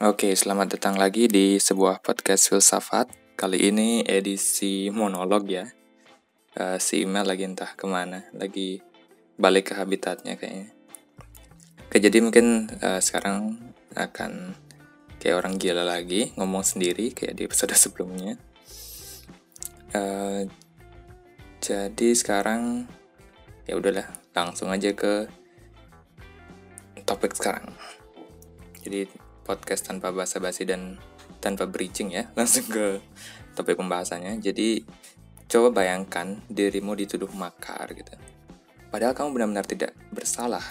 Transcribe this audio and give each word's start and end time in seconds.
Oke, 0.00 0.32
selamat 0.32 0.80
datang 0.80 0.96
lagi 0.96 1.28
di 1.28 1.60
sebuah 1.60 2.00
podcast 2.00 2.48
filsafat. 2.48 3.36
Kali 3.36 3.68
ini 3.68 4.00
edisi 4.00 4.88
monolog 4.88 5.44
ya. 5.44 5.68
Uh, 6.56 6.80
si 6.80 7.04
email 7.04 7.28
lagi 7.28 7.44
entah 7.44 7.76
ke 7.76 7.84
mana, 7.84 8.24
lagi 8.32 8.80
balik 9.36 9.68
ke 9.68 9.74
habitatnya 9.76 10.40
kayaknya. 10.40 10.72
Oke, 11.84 12.00
jadi 12.00 12.16
mungkin 12.24 12.72
uh, 12.80 12.96
sekarang 12.96 13.60
akan 13.92 14.56
kayak 15.20 15.36
orang 15.36 15.60
gila 15.60 15.84
lagi, 15.84 16.32
ngomong 16.32 16.64
sendiri 16.64 17.12
kayak 17.12 17.36
di 17.36 17.44
episode 17.44 17.76
sebelumnya. 17.84 18.40
Uh, 19.92 20.48
jadi 21.60 22.16
sekarang 22.16 22.88
ya 23.68 23.76
udahlah, 23.76 24.08
langsung 24.32 24.72
aja 24.72 24.96
ke 24.96 25.28
topik 27.04 27.36
sekarang. 27.36 27.76
Jadi 28.80 29.28
podcast 29.44 29.88
tanpa 29.88 30.12
basa-basi 30.12 30.68
dan 30.68 31.00
tanpa 31.40 31.64
bridging 31.64 32.12
ya, 32.12 32.28
langsung 32.38 32.68
ke 32.68 33.00
topik 33.56 33.76
pembahasannya. 33.76 34.38
Jadi 34.40 34.84
coba 35.50 35.82
bayangkan 35.82 36.38
dirimu 36.46 36.94
dituduh 36.94 37.30
makar 37.34 37.90
gitu. 37.96 38.14
Padahal 38.90 39.14
kamu 39.14 39.28
benar-benar 39.38 39.66
tidak 39.66 39.92
bersalah 40.10 40.62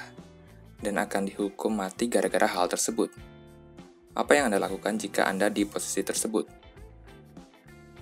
dan 0.79 0.99
akan 0.99 1.27
dihukum 1.27 1.75
mati 1.75 2.07
gara-gara 2.07 2.47
hal 2.47 2.67
tersebut. 2.71 3.11
Apa 4.15 4.35
yang 4.35 4.51
Anda 4.51 4.59
lakukan 4.59 4.99
jika 4.99 5.27
Anda 5.27 5.47
di 5.47 5.63
posisi 5.63 6.03
tersebut? 6.03 6.47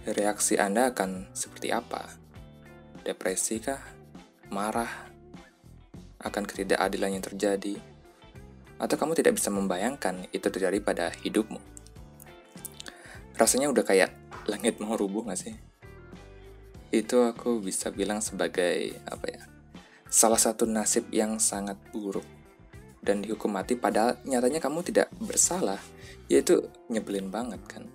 Reaksi 0.08 0.56
Anda 0.56 0.90
akan 0.96 1.36
seperti 1.36 1.70
apa? 1.70 2.08
Depresi 3.04 3.60
kah? 3.60 3.82
Marah? 4.50 4.90
Akan 6.24 6.48
ketidakadilan 6.48 7.20
yang 7.20 7.24
terjadi? 7.26 7.76
Atau 8.78 8.96
kamu 8.98 9.18
tidak 9.18 9.38
bisa 9.38 9.50
membayangkan 9.50 10.30
itu 10.30 10.48
terjadi 10.50 10.78
pada 10.82 11.10
hidupmu. 11.10 11.58
Rasanya 13.38 13.70
udah 13.70 13.86
kayak 13.86 14.14
langit 14.50 14.82
mau 14.82 14.98
rubuh 14.98 15.26
gak 15.30 15.38
sih? 15.38 15.54
Itu 16.90 17.28
aku 17.28 17.62
bisa 17.62 17.94
bilang 17.94 18.24
sebagai 18.24 18.98
apa 19.06 19.26
ya? 19.30 19.44
Salah 20.08 20.40
satu 20.40 20.64
nasib 20.66 21.12
yang 21.12 21.38
sangat 21.38 21.76
buruk 21.92 22.26
dan 23.04 23.22
dihukum 23.22 23.54
mati 23.54 23.76
padahal 23.78 24.18
nyatanya 24.26 24.64
kamu 24.64 24.82
tidak 24.82 25.12
bersalah. 25.22 25.78
Yaitu 26.28 26.66
nyebelin 26.92 27.32
banget 27.32 27.62
kan. 27.68 27.88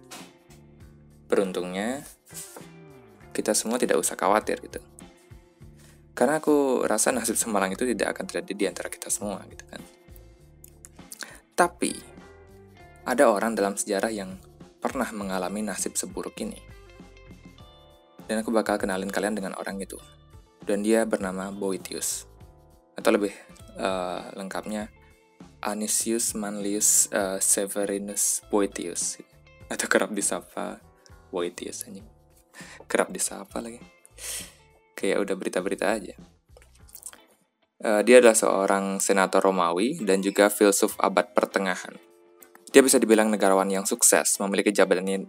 Beruntungnya 1.29 2.05
kita 3.33 3.57
semua 3.57 3.81
tidak 3.81 4.01
usah 4.01 4.17
khawatir 4.17 4.61
gitu. 4.61 4.81
Karena 6.13 6.39
aku 6.39 6.85
rasa 6.85 7.11
nasib 7.11 7.41
semalang 7.41 7.73
itu 7.73 7.89
tidak 7.89 8.13
akan 8.17 8.25
terjadi 8.29 8.53
di 8.53 8.65
antara 8.69 8.89
kita 8.93 9.09
semua 9.09 9.41
gitu 9.49 9.65
kan. 9.65 9.81
Tapi, 11.63 11.95
ada 13.07 13.31
orang 13.31 13.55
dalam 13.55 13.79
sejarah 13.79 14.11
yang 14.11 14.35
pernah 14.83 15.07
mengalami 15.15 15.63
nasib 15.63 15.95
seburuk 15.95 16.35
ini. 16.43 16.59
Dan 18.27 18.43
aku 18.43 18.51
bakal 18.51 18.83
kenalin 18.83 19.07
kalian 19.07 19.39
dengan 19.39 19.55
orang 19.55 19.79
itu. 19.79 19.95
Dan 20.59 20.83
dia 20.83 21.07
bernama 21.07 21.55
Boetius. 21.55 22.27
Atau 22.99 23.15
lebih 23.15 23.31
uh, 23.79 24.35
lengkapnya, 24.35 24.91
Anisius 25.63 26.35
Manlius 26.35 27.07
uh, 27.15 27.39
Severinus 27.39 28.43
Boetius. 28.51 29.23
Atau 29.71 29.87
kerap 29.87 30.11
disapa 30.11 30.83
anjing. 31.31 32.11
Kerap 32.91 33.15
disapa 33.15 33.63
lagi. 33.63 33.79
Kayak 34.99 35.23
udah 35.23 35.35
berita-berita 35.39 35.95
aja. 35.95 36.19
Uh, 37.83 37.99
dia 38.07 38.23
adalah 38.23 38.39
seorang 38.39 39.03
senator 39.03 39.43
Romawi 39.43 39.99
dan 40.07 40.23
juga 40.23 40.47
filsuf 40.47 40.95
abad 41.03 41.35
pertengahan. 41.35 41.99
Dia 42.71 42.79
bisa 42.79 43.03
dibilang 43.03 43.27
negarawan 43.27 43.67
yang 43.67 43.83
sukses, 43.85 44.39
memiliki 44.39 44.71
jabatan 44.71 45.27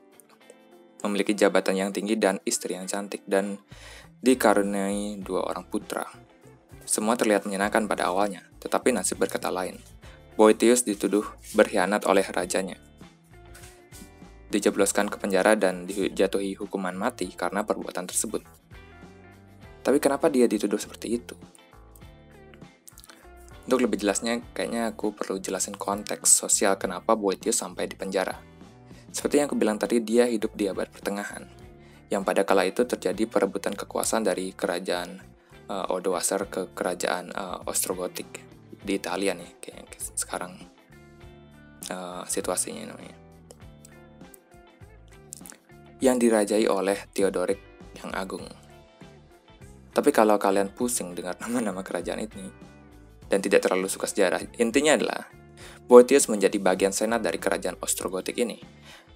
memiliki 1.04 1.36
jabatan 1.36 1.76
yang 1.76 1.90
tinggi 1.92 2.16
dan 2.16 2.40
istri 2.48 2.80
yang 2.80 2.88
cantik 2.88 3.26
dan 3.28 3.59
dikaruniai 4.24 5.19
dua 5.19 5.44
orang 5.50 5.68
putra. 5.68 6.08
Semua 6.88 7.19
terlihat 7.19 7.44
menyenangkan 7.44 7.90
pada 7.90 8.08
awalnya, 8.08 8.47
tetapi 8.63 8.96
nasib 8.96 9.19
berkata 9.19 9.52
lain. 9.52 9.81
Boetius 10.40 10.88
dituduh 10.88 11.28
berkhianat 11.58 12.08
oleh 12.08 12.24
rajanya. 12.24 12.80
Dijebloskan 14.53 15.09
ke 15.09 15.18
penjara 15.18 15.58
dan 15.58 15.90
dijatuhi 15.90 16.56
hukuman 16.56 16.94
mati 16.94 17.28
karena 17.34 17.66
perbuatan 17.66 18.06
tersebut. 18.08 18.46
Tapi 19.84 19.97
kenapa 20.00 20.31
dia 20.31 20.47
dituduh 20.47 20.80
seperti 20.80 21.19
itu? 21.19 21.36
Untuk 23.63 23.79
lebih 23.79 23.96
jelasnya, 24.03 24.44
kayaknya 24.51 24.91
aku 24.91 25.16
perlu 25.16 25.40
jelasin 25.40 25.79
konteks 25.79 26.28
sosial 26.28 26.75
kenapa 26.75 27.16
Boetius 27.16 27.63
sampai 27.63 27.88
di 27.88 27.96
penjara. 27.96 28.35
Seperti 29.07 29.40
yang 29.40 29.47
aku 29.47 29.56
bilang 29.56 29.79
tadi, 29.79 30.03
dia 30.03 30.28
hidup 30.28 30.51
di 30.51 30.68
abad 30.68 30.91
pertengahan, 30.91 31.47
yang 32.12 32.28
pada 32.28 32.44
kala 32.44 32.68
itu 32.68 32.84
terjadi 32.84 33.24
perebutan 33.24 33.72
kekuasaan 33.72 34.28
dari 34.28 34.51
kerajaan 34.51 35.22
uh, 35.72 35.94
Odoacer 35.96 36.51
ke 36.51 36.75
kerajaan 36.75 37.31
uh, 37.31 37.63
Ostrogotik 37.63 38.44
di 38.84 39.00
Italia 39.00 39.31
nih, 39.31 39.63
kayak 39.63 39.95
sekarang 40.18 40.59
uh, 41.88 42.28
situasinya 42.28 42.91
namanya. 42.91 43.16
Yang 46.03 46.18
dirajai 46.19 46.66
oleh 46.68 47.00
Theodoric 47.16 47.63
yang 48.03 48.12
agung. 48.12 48.44
Tapi 49.94 50.09
kalau 50.12 50.35
kalian 50.35 50.74
pusing 50.75 51.16
dengar 51.16 51.40
nama-nama 51.47 51.80
kerajaan 51.80 52.28
ini, 52.28 52.72
dan 53.33 53.41
tidak 53.41 53.66
terlalu 53.66 53.89
suka 53.89 54.05
sejarah. 54.05 54.45
Intinya 54.61 54.94
adalah, 54.94 55.25
Boetius 55.89 56.29
menjadi 56.29 56.61
bagian 56.61 56.94
senat 56.94 57.25
dari 57.25 57.41
kerajaan 57.41 57.81
Ostrogotik 57.81 58.38
ini. 58.38 58.61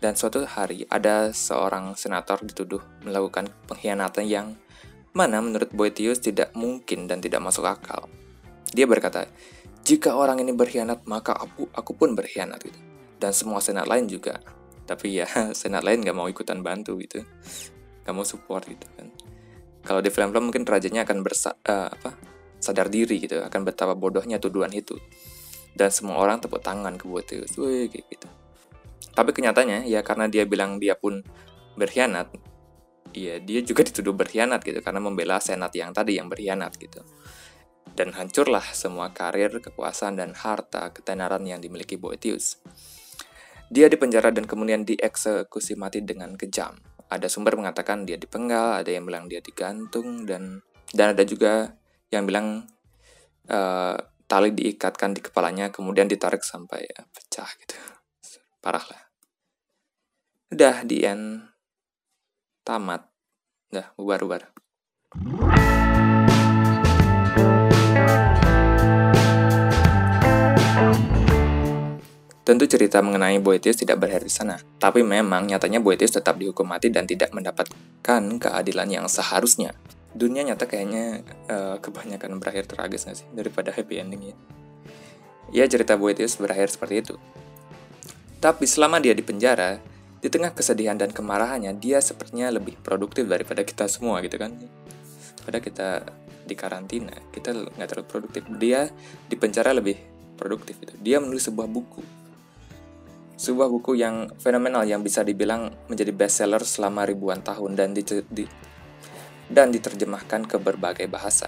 Dan 0.01 0.17
suatu 0.17 0.41
hari 0.41 0.89
ada 0.89 1.29
seorang 1.29 1.93
senator 1.93 2.41
dituduh 2.41 2.81
melakukan 3.05 3.53
pengkhianatan 3.69 4.25
yang 4.25 4.57
mana 5.13 5.37
menurut 5.37 5.69
Boetius 5.69 6.17
tidak 6.17 6.49
mungkin 6.57 7.05
dan 7.05 7.21
tidak 7.21 7.45
masuk 7.45 7.69
akal. 7.69 8.09
Dia 8.73 8.89
berkata, 8.89 9.29
jika 9.85 10.17
orang 10.17 10.41
ini 10.41 10.49
berkhianat 10.53 11.05
maka 11.05 11.37
aku, 11.37 11.69
aku 11.69 11.93
pun 11.93 12.17
berkhianat 12.17 12.57
gitu. 12.65 12.77
Dan 13.21 13.37
semua 13.37 13.61
senat 13.61 13.85
lain 13.85 14.09
juga. 14.09 14.41
Tapi 14.89 15.21
ya 15.21 15.29
senat 15.61 15.85
lain 15.85 16.01
gak 16.01 16.17
mau 16.17 16.25
ikutan 16.25 16.65
bantu 16.65 16.97
gitu. 16.97 17.21
Gak 18.01 18.13
mau 18.17 18.25
support 18.25 18.65
gitu 18.65 18.85
kan. 18.97 19.13
Kalau 19.85 20.01
di 20.01 20.09
film-film 20.09 20.49
mungkin 20.49 20.65
rajanya 20.65 21.05
akan 21.05 21.21
bersa 21.21 21.55
uh, 21.63 21.87
apa 21.87 22.26
sadar 22.57 22.89
diri 22.89 23.21
gitu 23.21 23.41
akan 23.41 23.61
betapa 23.65 23.93
bodohnya 23.93 24.41
tuduhan 24.41 24.73
itu 24.73 24.97
dan 25.77 25.93
semua 25.93 26.17
orang 26.17 26.41
tepuk 26.41 26.61
tangan 26.61 26.97
ke 26.97 27.05
wih 27.05 27.23
kayak 27.89 28.05
gitu 28.09 28.27
tapi 29.13 29.33
kenyataannya 29.33 29.89
ya 29.89 30.01
karena 30.01 30.29
dia 30.29 30.45
bilang 30.45 30.81
dia 30.81 30.97
pun 30.97 31.21
berkhianat 31.77 32.33
ya 33.13 33.37
dia 33.41 33.61
juga 33.61 33.85
dituduh 33.85 34.13
berkhianat 34.13 34.61
gitu 34.65 34.81
karena 34.81 35.01
membela 35.01 35.37
senat 35.37 35.73
yang 35.73 35.93
tadi 35.93 36.17
yang 36.17 36.29
berkhianat 36.29 36.73
gitu 36.77 37.01
dan 37.97 38.13
hancurlah 38.13 38.63
semua 38.77 39.09
karir, 39.09 39.57
kekuasaan, 39.57 40.21
dan 40.21 40.37
harta 40.37 40.93
ketenaran 40.93 41.41
yang 41.49 41.57
dimiliki 41.57 41.97
Boetius. 41.97 42.61
Dia 43.73 43.89
dipenjara 43.89 44.29
dan 44.29 44.45
kemudian 44.45 44.85
dieksekusi 44.85 45.73
mati 45.73 46.05
dengan 46.05 46.37
kejam. 46.37 46.77
Ada 47.09 47.25
sumber 47.25 47.57
mengatakan 47.57 48.05
dia 48.05 48.15
dipenggal, 48.21 48.85
ada 48.85 48.91
yang 48.93 49.09
bilang 49.09 49.25
dia 49.25 49.41
digantung, 49.41 50.29
dan 50.29 50.61
dan 50.93 51.17
ada 51.17 51.25
juga 51.25 51.73
yang 52.07 52.23
bilang 52.23 52.63
uh, 53.51 53.95
tali 54.27 54.51
diikatkan 54.55 55.15
di 55.15 55.21
kepalanya 55.23 55.71
kemudian 55.71 56.07
ditarik 56.07 56.43
sampai 56.43 56.87
ya, 56.87 57.03
pecah 57.11 57.49
gitu. 57.63 57.75
Parah 58.63 58.83
lah. 58.83 59.03
Udah 60.51 60.83
di 60.87 61.03
end. 61.03 61.43
Tamat. 62.63 63.07
Udah 63.71 63.91
bubar 63.99 64.19
bubar 64.23 64.41
Tentu 72.47 72.63
cerita 72.63 73.03
mengenai 73.03 73.43
Boetius 73.43 73.83
tidak 73.83 73.99
berakhir 73.99 74.23
di 74.23 74.31
sana, 74.31 74.55
tapi 74.79 75.03
memang 75.03 75.51
nyatanya 75.51 75.83
Boetius 75.83 76.15
tetap 76.15 76.39
dihukum 76.39 76.63
mati 76.63 76.87
dan 76.87 77.03
tidak 77.03 77.35
mendapatkan 77.35 78.23
keadilan 78.39 78.87
yang 78.87 79.03
seharusnya 79.11 79.75
dunia 80.15 80.43
nyata 80.47 80.69
kayaknya 80.69 81.25
uh, 81.51 81.77
kebanyakan 81.83 82.39
berakhir 82.39 82.69
tragis 82.69 83.07
gak 83.07 83.17
sih 83.19 83.27
daripada 83.35 83.73
happy 83.73 83.99
ending 83.99 84.31
ya. 84.31 84.35
Ya 85.51 85.63
cerita 85.67 85.95
Boetius 85.95 86.35
berakhir 86.39 86.71
seperti 86.71 86.95
itu. 87.03 87.15
Tapi 88.37 88.69
selama 88.69 89.01
dia 89.01 89.17
di 89.17 89.23
penjara, 89.23 89.79
di 90.21 90.27
tengah 90.27 90.51
kesedihan 90.53 90.99
dan 90.99 91.09
kemarahannya, 91.09 91.73
dia 91.79 92.03
sepertinya 92.03 92.51
lebih 92.51 92.77
produktif 92.83 93.25
daripada 93.25 93.63
kita 93.63 93.87
semua 93.87 94.19
gitu 94.21 94.37
kan. 94.37 94.53
Pada 95.47 95.63
kita 95.63 96.03
di 96.43 96.55
karantina, 96.55 97.15
kita 97.31 97.53
nggak 97.53 97.87
terlalu 97.87 98.07
produktif. 98.07 98.43
Dia 98.59 98.91
di 99.25 99.35
penjara 99.39 99.71
lebih 99.71 99.95
produktif 100.35 100.77
itu. 100.83 100.93
Dia 100.99 101.23
menulis 101.23 101.47
sebuah 101.47 101.65
buku. 101.65 102.01
Sebuah 103.37 103.69
buku 103.69 103.97
yang 103.97 104.33
fenomenal 104.41 104.85
yang 104.85 105.05
bisa 105.05 105.21
dibilang 105.21 105.69
menjadi 105.87 106.09
bestseller 106.09 106.61
selama 106.65 107.05
ribuan 107.05 107.45
tahun 107.45 107.77
dan 107.77 107.93
di, 107.93 108.01
di, 108.33 108.49
dan 109.47 109.71
diterjemahkan 109.71 110.47
ke 110.47 110.59
berbagai 110.59 111.07
bahasa. 111.07 111.47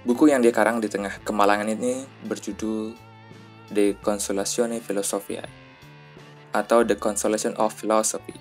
Buku 0.00 0.32
yang 0.32 0.40
dikarang 0.40 0.80
di 0.80 0.88
tengah 0.88 1.20
kemalangan 1.22 1.68
ini 1.68 2.08
berjudul 2.24 2.96
De 3.68 3.94
Consolatione 4.00 4.80
Philosophiae 4.80 5.46
atau 6.50 6.82
The 6.82 6.96
Consolation 6.98 7.54
of 7.60 7.76
Philosophy. 7.76 8.34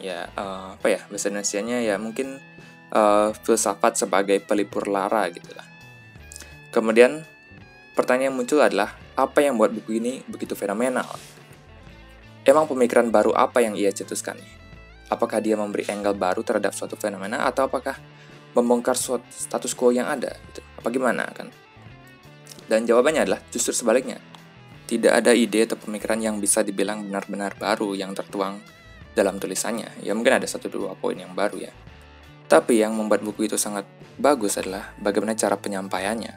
Ya, 0.00 0.32
uh, 0.38 0.80
apa 0.80 0.88
ya 0.88 1.00
bahasa 1.12 1.28
Indonesia-nya 1.28 1.84
ya 1.84 2.00
mungkin 2.00 2.40
uh, 2.94 3.36
filsafat 3.44 4.00
sebagai 4.00 4.40
pelipur 4.40 4.88
lara 4.88 5.28
gitu 5.28 5.52
lah. 5.52 5.66
Kemudian 6.70 7.26
pertanyaan 7.98 8.32
yang 8.32 8.36
muncul 8.38 8.62
adalah 8.62 8.96
apa 9.18 9.42
yang 9.42 9.58
membuat 9.58 9.74
buku 9.76 9.98
ini 10.00 10.22
begitu 10.24 10.54
fenomenal? 10.54 11.10
Emang 12.46 12.64
pemikiran 12.64 13.12
baru 13.12 13.36
apa 13.36 13.60
yang 13.60 13.76
ia 13.76 13.92
cetuskan? 13.92 14.38
Apakah 15.10 15.42
dia 15.42 15.58
memberi 15.58 15.84
angle 15.90 16.14
baru 16.14 16.46
terhadap 16.46 16.70
suatu 16.70 16.94
fenomena 16.94 17.42
atau 17.44 17.66
apakah 17.66 17.98
membongkar 18.54 18.94
suatu 18.94 19.26
status 19.28 19.74
quo 19.74 19.90
yang 19.90 20.06
ada? 20.06 20.32
Gitu. 20.50 20.62
Apa 20.78 20.88
gimana 20.88 21.26
kan? 21.34 21.50
Dan 22.70 22.86
jawabannya 22.86 23.26
adalah 23.26 23.42
justru 23.50 23.74
sebaliknya. 23.74 24.22
Tidak 24.86 25.10
ada 25.10 25.34
ide 25.34 25.66
atau 25.66 25.78
pemikiran 25.78 26.18
yang 26.22 26.38
bisa 26.38 26.62
dibilang 26.62 27.02
benar-benar 27.06 27.58
baru 27.58 27.94
yang 27.98 28.14
tertuang 28.14 28.62
dalam 29.14 29.42
tulisannya. 29.42 30.02
Ya 30.06 30.14
mungkin 30.14 30.38
ada 30.38 30.46
satu 30.46 30.70
dua 30.70 30.94
poin 30.94 31.18
yang 31.18 31.34
baru 31.34 31.66
ya. 31.66 31.72
Tapi 32.50 32.82
yang 32.82 32.94
membuat 32.98 33.22
buku 33.22 33.46
itu 33.46 33.54
sangat 33.54 33.86
bagus 34.18 34.58
adalah 34.58 34.90
bagaimana 34.98 35.38
cara 35.38 35.54
penyampaiannya. 35.54 36.34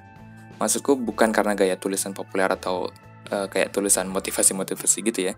Maksudku 0.62 0.98
bukan 1.02 1.34
karena 1.34 1.58
gaya 1.58 1.78
tulisan 1.78 2.14
populer 2.14 2.46
atau 2.46 2.94
uh, 3.34 3.48
kayak 3.50 3.74
tulisan 3.74 4.06
motivasi-motivasi 4.10 4.98
gitu 5.10 5.20
ya. 5.30 5.34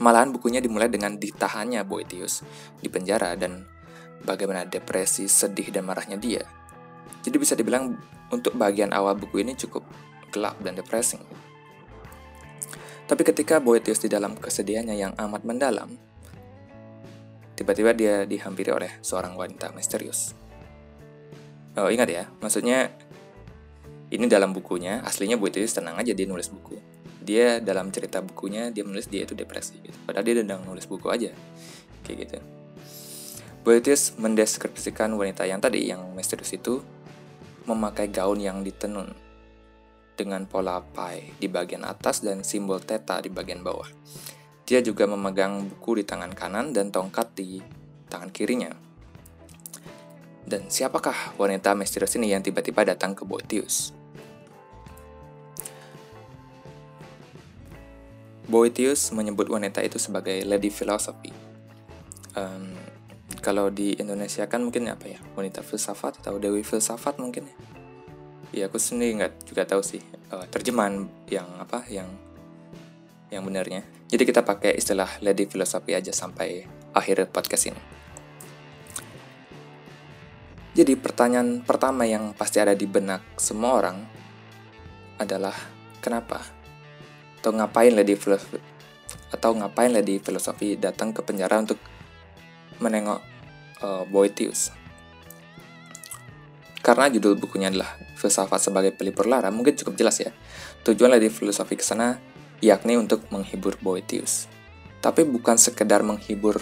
Malahan 0.00 0.32
bukunya 0.32 0.64
dimulai 0.64 0.88
dengan 0.88 1.20
ditahannya 1.20 1.84
Boetius 1.84 2.40
di 2.80 2.88
penjara 2.88 3.36
dan 3.36 3.68
bagaimana 4.24 4.64
depresi, 4.64 5.28
sedih, 5.28 5.68
dan 5.68 5.84
marahnya 5.84 6.16
dia. 6.16 6.46
Jadi 7.22 7.36
bisa 7.36 7.52
dibilang 7.52 7.98
untuk 8.32 8.56
bagian 8.56 8.90
awal 8.96 9.14
buku 9.18 9.44
ini 9.44 9.52
cukup 9.52 9.84
gelap 10.32 10.56
dan 10.64 10.74
depressing. 10.78 11.20
Tapi 13.04 13.22
ketika 13.28 13.60
Boetius 13.60 14.00
di 14.00 14.08
dalam 14.08 14.32
kesedihannya 14.38 14.96
yang 14.96 15.12
amat 15.20 15.44
mendalam, 15.44 15.92
tiba-tiba 17.52 17.92
dia 17.92 18.24
dihampiri 18.24 18.72
oleh 18.72 18.90
seorang 19.04 19.36
wanita 19.36 19.74
misterius. 19.76 20.32
Oh, 21.76 21.92
ingat 21.92 22.08
ya, 22.08 22.24
maksudnya 22.40 22.92
ini 24.12 24.28
dalam 24.28 24.56
bukunya, 24.56 25.04
aslinya 25.04 25.36
Boetius 25.36 25.76
tenang 25.76 26.00
aja 26.00 26.12
dia 26.16 26.24
nulis 26.24 26.48
buku. 26.48 26.91
Dia 27.22 27.62
dalam 27.62 27.94
cerita 27.94 28.18
bukunya, 28.18 28.74
dia 28.74 28.82
menulis 28.82 29.06
dia 29.06 29.22
itu 29.22 29.38
depresi. 29.38 29.78
Gitu. 29.78 29.94
Padahal 30.02 30.26
dia 30.26 30.42
sedang 30.42 30.60
nulis 30.66 30.84
buku 30.90 31.06
aja. 31.08 31.30
Kayak 32.02 32.18
gitu. 32.26 32.38
Boetius 33.62 34.18
mendeskripsikan 34.18 35.14
wanita 35.14 35.46
yang 35.46 35.62
tadi, 35.62 35.86
yang 35.86 36.02
misterius 36.18 36.50
itu, 36.50 36.82
memakai 37.70 38.10
gaun 38.10 38.42
yang 38.42 38.66
ditenun 38.66 39.14
dengan 40.18 40.44
pola 40.50 40.82
pi 40.82 41.30
di 41.38 41.46
bagian 41.46 41.86
atas 41.86 42.26
dan 42.26 42.42
simbol 42.42 42.82
theta 42.82 43.22
di 43.22 43.30
bagian 43.30 43.62
bawah. 43.62 43.86
Dia 44.66 44.82
juga 44.82 45.06
memegang 45.06 45.62
buku 45.70 46.02
di 46.02 46.04
tangan 46.06 46.34
kanan 46.34 46.74
dan 46.74 46.90
tongkat 46.90 47.38
di 47.38 47.62
tangan 48.10 48.34
kirinya. 48.34 48.74
Dan 50.42 50.66
siapakah 50.66 51.38
wanita 51.38 51.78
misterius 51.78 52.18
ini 52.18 52.34
yang 52.34 52.42
tiba-tiba 52.42 52.82
datang 52.82 53.14
ke 53.14 53.22
Boetius? 53.22 54.01
Boetius 58.50 59.14
menyebut 59.14 59.46
wanita 59.46 59.78
itu 59.86 60.02
sebagai 60.02 60.42
Lady 60.42 60.70
Philosophy. 60.70 61.30
Um, 62.34 62.74
kalau 63.38 63.70
di 63.70 63.94
Indonesia 63.98 64.46
kan 64.46 64.62
mungkin 64.62 64.86
apa 64.90 65.06
ya 65.10 65.20
wanita 65.34 65.66
filsafat 65.66 66.22
atau 66.22 66.38
dewi 66.38 66.62
filsafat 66.62 67.18
mungkin 67.18 67.46
ya? 67.46 67.56
Ya 68.52 68.64
aku 68.68 68.76
sendiri 68.76 69.18
nggak 69.22 69.48
juga 69.48 69.64
tahu 69.64 69.80
sih 69.80 70.02
uh, 70.30 70.44
terjemahan 70.50 71.08
yang 71.30 71.48
apa 71.58 71.86
yang 71.88 72.06
yang 73.32 73.42
benarnya. 73.48 73.82
Jadi 74.12 74.28
kita 74.28 74.44
pakai 74.44 74.76
istilah 74.76 75.08
lady 75.24 75.48
filosofi 75.48 75.96
aja 75.96 76.12
sampai 76.12 76.68
akhir 76.92 77.32
podcast 77.32 77.72
ini. 77.72 77.82
Jadi 80.72 80.96
pertanyaan 80.96 81.64
pertama 81.64 82.08
yang 82.08 82.32
pasti 82.32 82.60
ada 82.60 82.72
di 82.72 82.88
benak 82.88 83.36
semua 83.36 83.76
orang 83.76 83.98
adalah 85.20 85.52
kenapa 86.00 86.61
atau 87.42 87.50
ngapain 87.50 87.90
lady 87.90 88.14
filosofi 88.14 88.62
atau 89.34 89.50
ngapain 89.58 89.90
lady 89.90 90.22
filosofi 90.22 90.78
datang 90.78 91.10
ke 91.10 91.26
penjara 91.26 91.58
untuk 91.58 91.82
menengok 92.78 93.18
uh, 93.82 94.06
Boetius 94.06 94.70
karena 96.82 97.06
judul 97.10 97.38
bukunya 97.38 97.70
adalah 97.70 97.94
Filsafat 98.18 98.58
sebagai 98.58 98.94
pelipur 98.94 99.26
lara, 99.26 99.50
mungkin 99.54 99.78
cukup 99.78 99.98
jelas 99.98 100.18
ya. 100.18 100.34
Tujuan 100.82 101.14
dari 101.14 101.26
filosofi 101.30 101.78
ke 101.78 101.82
sana 101.86 102.18
yakni 102.58 102.98
untuk 102.98 103.26
menghibur 103.30 103.78
Boetius. 103.78 104.50
Tapi 104.98 105.26
bukan 105.26 105.58
sekedar 105.58 106.02
menghibur 106.06 106.58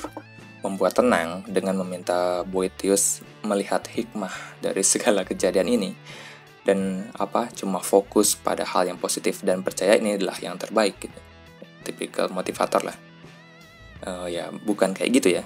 membuat 0.60 0.96
tenang 0.96 1.44
dengan 1.48 1.76
meminta 1.80 2.44
Boetius 2.44 3.24
melihat 3.44 3.84
hikmah 3.88 4.32
dari 4.60 4.84
segala 4.84 5.24
kejadian 5.24 5.68
ini 5.68 5.90
dan 6.64 7.08
apa 7.16 7.48
cuma 7.56 7.80
fokus 7.80 8.36
pada 8.36 8.62
hal 8.68 8.88
yang 8.92 9.00
positif 9.00 9.40
dan 9.40 9.64
percaya 9.64 9.96
ini 9.96 10.20
adalah 10.20 10.36
yang 10.38 10.60
terbaik 10.60 11.00
gitu. 11.00 11.18
Tipikal 11.84 12.28
motivator 12.28 12.84
lah. 12.84 12.96
Uh, 14.00 14.28
ya 14.28 14.48
bukan 14.52 14.92
kayak 14.92 15.10
gitu 15.20 15.28
ya. 15.40 15.44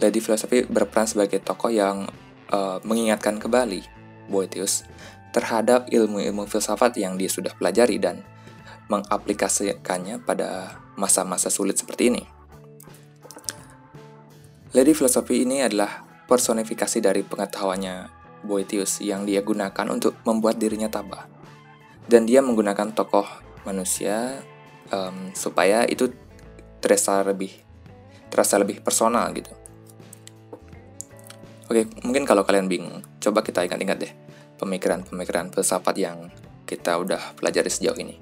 Lady 0.00 0.18
Filosofi 0.18 0.64
berperan 0.64 1.06
sebagai 1.06 1.38
tokoh 1.44 1.70
yang 1.70 2.08
uh, 2.50 2.78
mengingatkan 2.82 3.36
kembali 3.36 3.84
Boetius 4.30 4.86
terhadap 5.30 5.86
ilmu-ilmu 5.90 6.46
filsafat 6.50 6.98
yang 6.98 7.14
dia 7.14 7.30
sudah 7.30 7.54
pelajari 7.54 8.02
dan 8.02 8.22
mengaplikasikannya 8.90 10.18
pada 10.26 10.80
masa-masa 10.98 11.46
sulit 11.46 11.78
seperti 11.78 12.10
ini. 12.10 12.22
Lady 14.74 14.94
Filosofi 14.94 15.46
ini 15.46 15.62
adalah 15.62 16.02
personifikasi 16.26 16.98
dari 17.02 17.22
pengetahuannya 17.26 18.19
Boetius 18.44 19.00
yang 19.04 19.28
dia 19.28 19.44
gunakan 19.44 19.86
untuk 19.90 20.16
membuat 20.24 20.56
dirinya 20.56 20.88
tabah. 20.88 21.26
Dan 22.06 22.26
dia 22.26 22.42
menggunakan 22.42 22.92
tokoh 22.96 23.26
manusia 23.64 24.40
um, 24.90 25.30
supaya 25.36 25.86
itu 25.86 26.10
terasa 26.80 27.20
lebih 27.22 27.52
terasa 28.30 28.56
lebih 28.56 28.80
personal 28.80 29.28
gitu. 29.34 29.52
Oke, 31.70 31.86
mungkin 32.02 32.26
kalau 32.26 32.42
kalian 32.42 32.66
bingung, 32.66 33.02
coba 33.22 33.46
kita 33.46 33.62
ingat-ingat 33.62 33.98
deh 34.02 34.12
pemikiran-pemikiran 34.58 35.54
filsafat 35.54 35.96
yang 35.96 36.28
kita 36.68 36.98
udah 37.00 37.34
pelajari 37.38 37.70
sejauh 37.72 37.96
ini. 37.96 38.18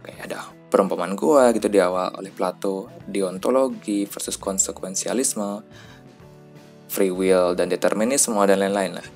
Oke, 0.00 0.14
ada 0.18 0.50
perumpamaan 0.72 1.14
gua 1.14 1.52
gitu 1.52 1.68
di 1.68 1.78
awal 1.78 2.14
oleh 2.16 2.32
Plato, 2.32 2.90
deontologi 3.06 4.08
versus 4.08 4.40
konsekuensialisme, 4.40 5.62
free 6.90 7.14
will 7.14 7.54
dan 7.54 7.70
determinisme 7.70 8.38
dan 8.46 8.58
lain-lain 8.58 8.98
lah. 8.98 9.06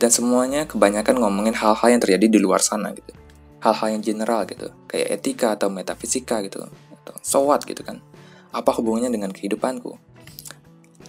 Dan 0.00 0.08
semuanya 0.08 0.64
kebanyakan 0.64 1.20
ngomongin 1.20 1.52
hal-hal 1.52 1.92
yang 1.92 2.00
terjadi 2.00 2.26
di 2.32 2.38
luar 2.40 2.64
sana 2.64 2.96
gitu. 2.96 3.12
Hal-hal 3.60 4.00
yang 4.00 4.00
general 4.00 4.48
gitu, 4.48 4.72
kayak 4.88 5.20
etika 5.20 5.52
atau 5.52 5.68
metafisika 5.68 6.40
gitu. 6.40 6.64
Atau 7.04 7.14
so 7.20 7.44
what 7.44 7.60
gitu 7.68 7.84
kan. 7.84 8.00
Apa 8.48 8.72
hubungannya 8.80 9.12
dengan 9.12 9.28
kehidupanku? 9.28 10.00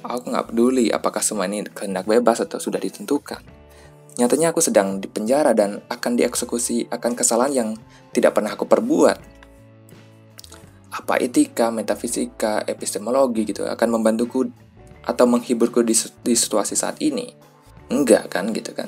Aku 0.03 0.27
nggak 0.27 0.51
peduli 0.51 0.91
apakah 0.91 1.23
semua 1.23 1.47
ini 1.47 1.63
kehendak 1.71 2.03
bebas 2.03 2.43
atau 2.43 2.59
sudah 2.59 2.83
ditentukan. 2.83 3.39
Nyatanya 4.19 4.51
aku 4.51 4.59
sedang 4.59 4.99
di 4.99 5.07
penjara 5.07 5.55
dan 5.55 5.79
akan 5.87 6.19
dieksekusi 6.19 6.91
akan 6.91 7.15
kesalahan 7.15 7.53
yang 7.55 7.69
tidak 8.11 8.35
pernah 8.35 8.59
aku 8.59 8.67
perbuat. 8.67 9.17
Apa 10.91 11.15
etika, 11.23 11.71
metafisika, 11.71 12.67
epistemologi 12.67 13.47
gitu 13.47 13.63
akan 13.63 13.87
membantuku 13.87 14.51
atau 15.07 15.25
menghiburku 15.31 15.79
di, 15.79 15.95
di 16.27 16.35
situasi 16.35 16.75
saat 16.75 16.99
ini? 16.99 17.50
Enggak 17.91 18.31
kan 18.31 18.55
gitu 18.55 18.71
kan. 18.71 18.87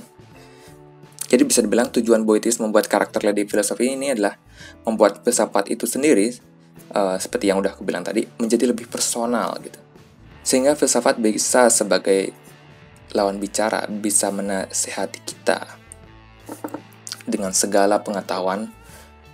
Jadi 1.28 1.44
bisa 1.50 1.60
dibilang 1.66 1.90
tujuan 1.90 2.24
Boetis 2.24 2.62
membuat 2.62 2.88
karakter 2.88 3.26
Lady 3.26 3.44
Filosofi 3.50 3.92
ini 3.92 4.14
adalah 4.14 4.38
membuat 4.86 5.26
filsafat 5.26 5.68
itu 5.74 5.90
sendiri, 5.90 6.30
uh, 6.94 7.18
seperti 7.18 7.50
yang 7.50 7.60
udah 7.60 7.74
aku 7.74 7.84
bilang 7.84 8.06
tadi, 8.06 8.24
menjadi 8.38 8.70
lebih 8.70 8.86
personal 8.86 9.58
gitu. 9.60 9.82
Sehingga 10.46 10.78
filsafat 10.78 11.18
bisa 11.18 11.74
sebagai 11.74 12.32
lawan 13.18 13.42
bicara, 13.42 13.84
bisa 13.90 14.30
menasehati 14.30 15.20
kita 15.26 15.66
dengan 17.26 17.50
segala 17.56 18.04
pengetahuan 18.06 18.70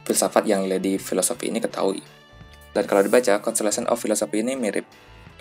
filsafat 0.08 0.48
yang 0.48 0.66
Lady 0.72 0.96
Filosofi 0.96 1.52
ini 1.52 1.60
ketahui. 1.60 2.00
Dan 2.72 2.86
kalau 2.86 3.02
dibaca, 3.04 3.42
Constellation 3.44 3.90
of 3.90 4.00
Philosophy 4.00 4.40
ini 4.40 4.56
mirip 4.56 4.86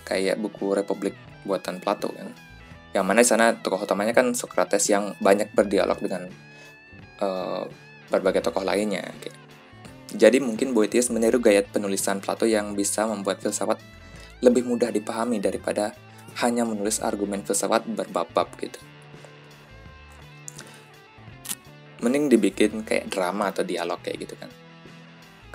kayak 0.09 0.41
buku 0.41 0.73
Republik 0.73 1.15
buatan 1.45 1.79
Plato 1.79 2.09
kan. 2.11 2.48
Yang 2.97 3.05
mana 3.05 3.21
di 3.21 3.29
sana 3.29 3.47
tokoh 3.53 3.85
utamanya 3.85 4.17
kan 4.17 4.33
Socrates 4.33 4.89
yang 4.89 5.13
banyak 5.21 5.53
berdialog 5.53 6.01
dengan 6.01 6.29
uh, 7.21 7.69
berbagai 8.09 8.41
tokoh 8.49 8.65
lainnya. 8.65 9.05
Jadi 10.09 10.41
mungkin 10.41 10.73
Boetius 10.73 11.13
meniru 11.13 11.37
gaya 11.37 11.61
penulisan 11.61 12.25
Plato 12.25 12.49
yang 12.49 12.73
bisa 12.73 13.05
membuat 13.05 13.45
filsafat 13.45 13.77
lebih 14.41 14.65
mudah 14.65 14.89
dipahami 14.89 15.37
daripada 15.37 15.93
hanya 16.41 16.65
menulis 16.65 17.05
argumen 17.05 17.45
filsafat 17.45 17.85
berbab-bab 17.85 18.49
gitu. 18.57 18.81
Mending 22.01 22.31
dibikin 22.31 22.87
kayak 22.87 23.11
drama 23.11 23.51
atau 23.51 23.67
dialog 23.67 23.99
kayak 24.01 24.25
gitu 24.25 24.35
kan. 24.39 24.49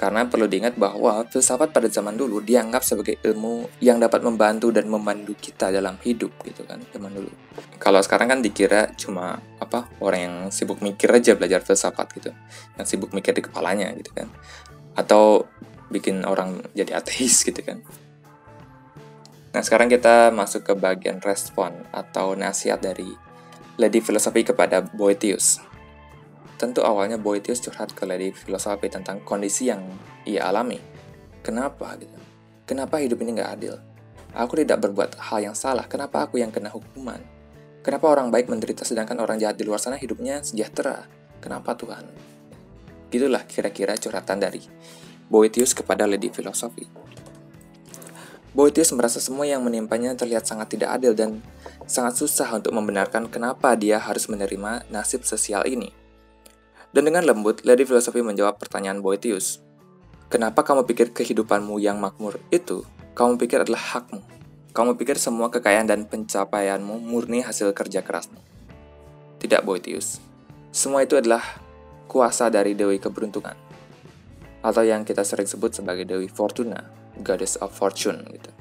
Karena 0.03 0.27
perlu 0.27 0.51
diingat 0.51 0.75
bahwa 0.75 1.23
filsafat 1.31 1.71
pada 1.71 1.87
zaman 1.87 2.19
dulu 2.19 2.43
dianggap 2.43 2.83
sebagai 2.83 3.23
ilmu 3.23 3.79
yang 3.79 4.03
dapat 4.03 4.19
membantu 4.19 4.67
dan 4.67 4.91
memandu 4.91 5.31
kita 5.31 5.71
dalam 5.71 5.95
hidup 6.03 6.43
gitu 6.43 6.67
kan 6.67 6.83
zaman 6.91 7.07
dulu. 7.15 7.31
Kalau 7.79 8.03
sekarang 8.03 8.27
kan 8.27 8.43
dikira 8.43 8.91
cuma 8.99 9.39
apa 9.63 9.87
orang 10.03 10.19
yang 10.19 10.35
sibuk 10.51 10.83
mikir 10.83 11.07
aja 11.07 11.39
belajar 11.39 11.63
filsafat 11.63 12.19
gitu, 12.19 12.35
yang 12.75 12.83
sibuk 12.83 13.15
mikir 13.15 13.31
di 13.31 13.47
kepalanya 13.47 13.95
gitu 13.95 14.11
kan, 14.11 14.27
atau 14.99 15.47
bikin 15.87 16.27
orang 16.27 16.59
jadi 16.75 16.99
ateis 16.99 17.47
gitu 17.47 17.63
kan. 17.63 17.79
Nah 19.55 19.63
sekarang 19.63 19.87
kita 19.87 20.35
masuk 20.35 20.67
ke 20.67 20.73
bagian 20.75 21.23
respon 21.23 21.79
atau 21.95 22.35
nasihat 22.35 22.83
dari 22.83 23.07
Lady 23.79 24.03
Filosofi 24.03 24.43
kepada 24.43 24.83
Boetius. 24.83 25.63
Tentu 26.63 26.79
awalnya 26.79 27.19
Boetius 27.19 27.59
curhat 27.59 27.91
ke 27.91 28.07
Lady 28.07 28.31
Filosofi 28.31 28.87
tentang 28.87 29.19
kondisi 29.27 29.67
yang 29.67 29.83
ia 30.23 30.47
alami. 30.47 30.79
Kenapa 31.43 31.91
gitu? 31.99 32.15
Kenapa 32.63 33.03
hidup 33.03 33.19
ini 33.19 33.35
nggak 33.35 33.51
adil? 33.51 33.75
Aku 34.31 34.55
tidak 34.55 34.79
berbuat 34.79 35.19
hal 35.19 35.43
yang 35.43 35.59
salah, 35.59 35.83
kenapa 35.91 36.23
aku 36.23 36.39
yang 36.39 36.55
kena 36.55 36.71
hukuman? 36.71 37.19
Kenapa 37.83 38.07
orang 38.07 38.31
baik 38.31 38.47
menderita 38.47 38.87
sedangkan 38.87 39.19
orang 39.19 39.43
jahat 39.43 39.59
di 39.59 39.67
luar 39.67 39.75
sana 39.75 39.99
hidupnya 39.99 40.39
sejahtera? 40.39 41.03
Kenapa 41.43 41.75
Tuhan? 41.75 42.07
Gitulah 43.11 43.43
kira-kira 43.43 43.99
curhatan 43.99 44.39
dari 44.39 44.63
Boetius 45.27 45.75
kepada 45.75 46.07
Lady 46.07 46.31
Filosofi. 46.31 46.87
Boetius 48.55 48.95
merasa 48.95 49.19
semua 49.19 49.43
yang 49.43 49.59
menimpanya 49.67 50.15
terlihat 50.15 50.47
sangat 50.47 50.79
tidak 50.79 50.95
adil 50.95 51.11
dan 51.11 51.43
sangat 51.91 52.23
susah 52.23 52.47
untuk 52.55 52.71
membenarkan 52.71 53.27
kenapa 53.27 53.75
dia 53.75 53.99
harus 53.99 54.31
menerima 54.31 54.87
nasib 54.87 55.27
sosial 55.27 55.67
ini. 55.67 56.02
Dan 56.93 57.09
dengan 57.09 57.25
lembut, 57.25 57.65
Lady 57.65 57.89
Filosofi 57.89 58.21
menjawab 58.21 58.61
pertanyaan 58.61 59.01
Boetius. 59.01 59.65
Kenapa 60.29 60.61
kamu 60.61 60.85
pikir 60.85 61.09
kehidupanmu 61.09 61.81
yang 61.81 61.97
makmur 61.97 62.37
itu, 62.53 62.85
kamu 63.17 63.41
pikir 63.41 63.65
adalah 63.65 63.81
hakmu? 63.97 64.21
Kamu 64.77 64.93
pikir 64.97 65.17
semua 65.17 65.49
kekayaan 65.49 65.89
dan 65.89 66.05
pencapaianmu 66.05 67.01
murni 67.01 67.41
hasil 67.41 67.73
kerja 67.73 68.05
kerasmu? 68.05 68.37
Tidak, 69.41 69.65
Boetius. 69.65 70.21
Semua 70.69 71.01
itu 71.01 71.17
adalah 71.17 71.41
kuasa 72.05 72.53
dari 72.53 72.77
Dewi 72.77 73.01
Keberuntungan. 73.01 73.57
Atau 74.61 74.85
yang 74.85 75.01
kita 75.01 75.25
sering 75.25 75.49
sebut 75.49 75.73
sebagai 75.73 76.05
Dewi 76.05 76.29
Fortuna, 76.29 76.77
Goddess 77.25 77.57
of 77.57 77.73
Fortune 77.73 78.21
gitu. 78.37 78.53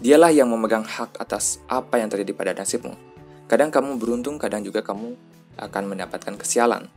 Dialah 0.00 0.28
yang 0.28 0.52
memegang 0.52 0.84
hak 0.84 1.16
atas 1.16 1.56
apa 1.72 2.00
yang 2.00 2.12
terjadi 2.12 2.32
pada 2.36 2.52
nasibmu. 2.52 3.11
Kadang 3.52 3.68
kamu 3.68 4.00
beruntung, 4.00 4.40
kadang 4.40 4.64
juga 4.64 4.80
kamu 4.80 5.12
akan 5.60 5.84
mendapatkan 5.84 6.40
kesialan. 6.40 6.88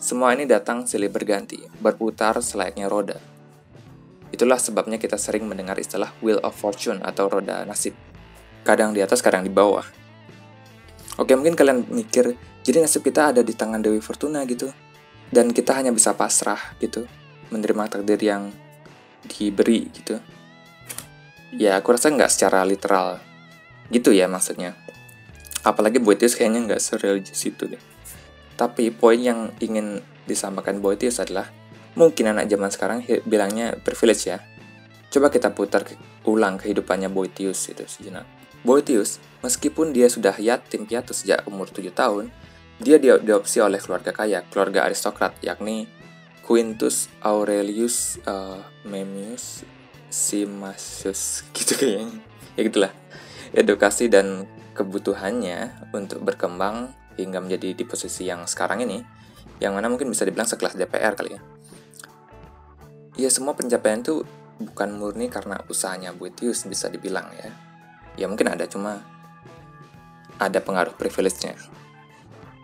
Semua 0.00 0.32
ini 0.32 0.48
datang 0.48 0.88
silih 0.88 1.12
berganti, 1.12 1.60
berputar 1.76 2.40
selayaknya 2.40 2.88
roda. 2.88 3.20
Itulah 4.32 4.56
sebabnya 4.56 4.96
kita 4.96 5.20
sering 5.20 5.44
mendengar 5.44 5.76
istilah 5.76 6.08
wheel 6.24 6.40
of 6.40 6.56
fortune 6.56 7.04
atau 7.04 7.28
roda 7.28 7.68
nasib. 7.68 7.92
Kadang 8.64 8.96
di 8.96 9.04
atas, 9.04 9.20
kadang 9.20 9.44
di 9.44 9.52
bawah. 9.52 9.84
Oke, 11.20 11.36
mungkin 11.36 11.52
kalian 11.52 11.84
mikir, 11.92 12.32
jadi 12.64 12.80
nasib 12.80 13.04
kita 13.04 13.36
ada 13.36 13.44
di 13.44 13.52
tangan 13.52 13.84
Dewi 13.84 14.00
Fortuna 14.00 14.40
gitu. 14.48 14.72
Dan 15.28 15.52
kita 15.52 15.76
hanya 15.76 15.92
bisa 15.92 16.16
pasrah 16.16 16.80
gitu, 16.80 17.04
menerima 17.52 17.92
takdir 17.92 18.24
yang 18.24 18.48
diberi 19.28 19.92
gitu. 19.92 20.16
Ya, 21.52 21.76
aku 21.76 21.92
rasa 21.92 22.08
nggak 22.08 22.32
secara 22.32 22.64
literal 22.64 23.20
gitu 23.92 24.14
ya 24.14 24.30
maksudnya 24.30 24.78
apalagi 25.66 26.00
Boetius 26.00 26.36
kayaknya 26.36 26.74
nggak 26.74 26.82
sereligius 26.82 27.42
itu 27.46 27.66
deh. 27.70 27.82
Tapi 28.56 28.92
poin 28.92 29.16
yang 29.16 29.52
ingin 29.60 30.04
disampaikan 30.28 30.78
Boetius 30.78 31.20
adalah 31.20 31.48
mungkin 31.96 32.32
anak 32.32 32.46
zaman 32.46 32.70
sekarang 32.70 32.98
bilangnya 33.24 33.76
privilege 33.80 34.28
ya. 34.28 34.38
Coba 35.10 35.32
kita 35.32 35.50
putar 35.50 35.82
ulang 36.28 36.60
kehidupannya 36.60 37.08
Boetius 37.10 37.72
itu 37.72 37.82
sejenak 37.88 38.28
Boetius 38.60 39.16
meskipun 39.40 39.96
dia 39.96 40.12
sudah 40.12 40.36
yatim 40.36 40.84
piatu 40.84 41.16
sejak 41.16 41.48
umur 41.48 41.72
7 41.72 41.88
tahun 41.96 42.28
dia 42.80 43.00
diadopsi 43.00 43.60
oleh 43.60 43.80
keluarga 43.80 44.12
kaya 44.12 44.44
keluarga 44.52 44.84
aristokrat 44.84 45.36
yakni 45.40 45.88
Quintus 46.44 47.08
Aurelius 47.24 48.20
uh, 48.28 48.60
Memmius 48.84 49.64
Simasius 50.10 51.40
gitu 51.56 51.78
kayaknya. 51.78 52.10
Ya 52.58 52.60
gitulah. 52.66 52.92
Edukasi 53.54 54.10
dan 54.10 54.50
kebutuhannya 54.80 55.92
untuk 55.92 56.24
berkembang 56.24 56.96
hingga 57.20 57.44
menjadi 57.44 57.76
di 57.76 57.84
posisi 57.84 58.24
yang 58.24 58.48
sekarang 58.48 58.80
ini, 58.88 59.04
yang 59.60 59.76
mana 59.76 59.92
mungkin 59.92 60.08
bisa 60.08 60.24
dibilang 60.24 60.48
sekelas 60.48 60.72
DPR 60.80 61.12
kali 61.12 61.36
ya. 61.36 61.40
Ya 63.20 63.28
semua 63.28 63.52
pencapaian 63.52 64.00
itu 64.00 64.24
bukan 64.56 64.96
murni 64.96 65.28
karena 65.28 65.60
usahanya 65.68 66.16
Boetius 66.16 66.64
bisa 66.64 66.88
dibilang 66.88 67.28
ya. 67.36 67.52
Ya 68.16 68.24
mungkin 68.24 68.48
ada 68.48 68.64
cuma 68.64 69.04
ada 70.40 70.58
pengaruh 70.64 70.96
privilege-nya. 70.96 71.52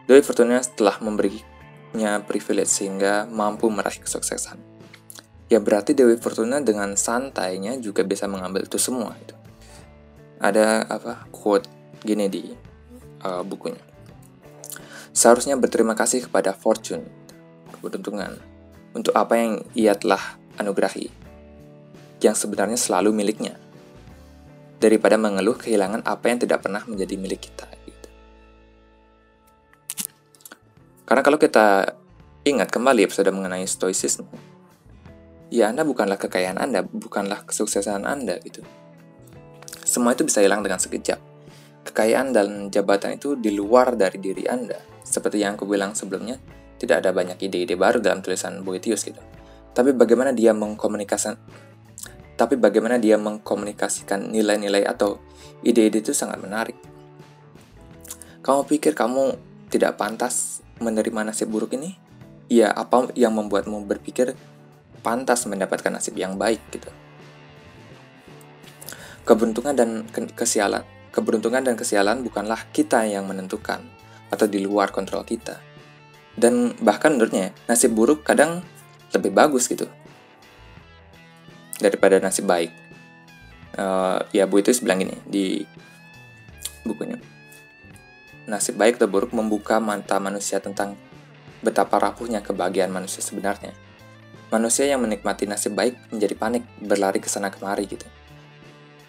Doi 0.09 0.25
Fortuna 0.25 0.65
setelah 0.65 0.97
memberinya 1.05 2.25
privilege 2.25 2.73
sehingga 2.73 3.29
mampu 3.29 3.69
meraih 3.69 4.01
kesuksesan. 4.01 4.57
Ya 5.47 5.63
berarti 5.63 5.95
Dewi 5.95 6.19
Fortuna 6.19 6.59
dengan 6.59 6.97
santainya 6.99 7.79
juga 7.79 8.03
bisa 8.03 8.27
mengambil 8.27 8.65
itu 8.65 8.81
semua 8.81 9.15
itu. 9.21 9.37
Ada 10.41 10.89
apa 10.89 11.29
quote 11.31 11.75
gini 12.03 12.26
di 12.29 12.43
uh, 13.25 13.43
bukunya. 13.47 13.81
Seharusnya 15.17 15.57
berterima 15.57 15.97
kasih 15.97 16.29
kepada 16.29 16.53
fortune, 16.53 17.09
keberuntungan, 17.73 18.37
untuk 18.93 19.17
apa 19.17 19.41
yang 19.41 19.53
ia 19.73 19.97
telah 19.97 20.37
anugerahi, 20.61 21.09
yang 22.21 22.37
sebenarnya 22.37 22.76
selalu 22.76 23.17
miliknya, 23.17 23.57
daripada 24.76 25.17
mengeluh 25.17 25.57
kehilangan 25.57 26.05
apa 26.05 26.29
yang 26.29 26.38
tidak 26.45 26.69
pernah 26.69 26.85
menjadi 26.85 27.17
milik 27.17 27.49
kita. 27.49 27.65
Gitu. 27.88 28.09
Karena 31.09 31.23
kalau 31.25 31.41
kita 31.41 31.97
ingat 32.45 32.69
kembali 32.69 33.09
episode 33.09 33.33
mengenai 33.33 33.65
stoicisme, 33.65 34.29
ya 35.49 35.73
Anda 35.73 35.88
bukanlah 35.88 36.21
kekayaan 36.21 36.61
Anda, 36.61 36.85
bukanlah 36.85 37.49
kesuksesan 37.49 38.05
Anda 38.05 38.37
gitu. 38.45 38.61
Semua 39.81 40.12
itu 40.12 40.29
bisa 40.29 40.45
hilang 40.45 40.61
dengan 40.61 40.76
sekejap 40.76 41.36
kekayaan 41.87 42.35
dan 42.35 42.69
jabatan 42.75 43.16
itu 43.16 43.38
di 43.38 43.55
luar 43.55 43.95
dari 43.95 44.19
diri 44.19 44.45
Anda. 44.50 44.76
Seperti 45.07 45.38
yang 45.40 45.55
aku 45.55 45.71
bilang 45.71 45.95
sebelumnya, 45.95 46.37
tidak 46.76 47.07
ada 47.07 47.14
banyak 47.14 47.38
ide-ide 47.38 47.78
baru 47.78 48.02
dalam 48.02 48.21
tulisan 48.21 48.61
Boetius 48.66 49.07
gitu. 49.07 49.23
Tapi 49.73 49.95
bagaimana 49.95 50.35
dia 50.35 50.50
mengkomunikasikan 50.57 51.64
tapi 52.37 52.61
bagaimana 52.61 53.00
dia 53.00 53.16
mengkomunikasikan 53.16 54.28
nilai-nilai 54.28 54.85
atau 54.85 55.16
ide-ide 55.64 56.05
itu 56.05 56.12
sangat 56.12 56.37
menarik. 56.37 56.76
Kamu 58.45 58.69
pikir 58.69 58.93
kamu 58.93 59.40
tidak 59.73 59.97
pantas 59.97 60.61
menerima 60.78 61.33
nasib 61.33 61.49
buruk 61.49 61.73
ini? 61.73 61.97
Ya, 62.47 62.71
apa 62.71 63.11
yang 63.16 63.35
membuatmu 63.35 63.88
berpikir 63.88 64.37
pantas 65.00 65.49
mendapatkan 65.49 65.90
nasib 65.90 66.14
yang 66.21 66.37
baik 66.37 66.61
gitu? 66.71 66.93
Keberuntungan 69.26 69.75
dan 69.75 69.90
kesialan 70.12 70.85
Keberuntungan 71.17 71.65
dan 71.65 71.81
kesialan 71.81 72.21
bukanlah 72.21 72.69
kita 72.77 73.09
yang 73.09 73.25
menentukan 73.25 73.81
atau 74.29 74.45
di 74.45 74.61
luar 74.61 74.93
kontrol 74.93 75.25
kita. 75.25 75.57
Dan 76.37 76.77
bahkan 76.85 77.17
menurutnya, 77.17 77.57
nasib 77.65 77.97
buruk 77.97 78.21
kadang 78.21 78.61
lebih 79.17 79.33
bagus 79.33 79.65
gitu 79.65 79.89
daripada 81.81 82.21
nasib 82.21 82.45
baik. 82.45 82.69
Uh, 83.81 84.21
ya 84.37 84.45
Bu 84.45 84.61
itu 84.61 84.77
bilang 84.85 85.01
gini 85.01 85.17
di 85.25 85.65
bukunya. 86.85 87.17
Nasib 88.45 88.77
baik 88.77 89.01
atau 89.01 89.09
buruk 89.09 89.33
membuka 89.33 89.81
mata 89.81 90.21
manusia 90.21 90.61
tentang 90.61 91.01
betapa 91.65 91.97
rapuhnya 91.97 92.45
kebahagiaan 92.45 92.93
manusia 92.93 93.25
sebenarnya. 93.25 93.73
Manusia 94.53 94.85
yang 94.85 95.01
menikmati 95.01 95.49
nasib 95.49 95.73
baik 95.73 95.97
menjadi 96.13 96.37
panik, 96.37 96.69
berlari 96.77 97.25
ke 97.25 97.33
sana 97.33 97.49
kemari 97.49 97.89
gitu 97.89 98.05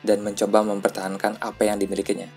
dan 0.08 0.24
mencoba 0.24 0.64
mempertahankan 0.64 1.44
apa 1.44 1.68
yang 1.68 1.76
dimilikinya. 1.76 2.32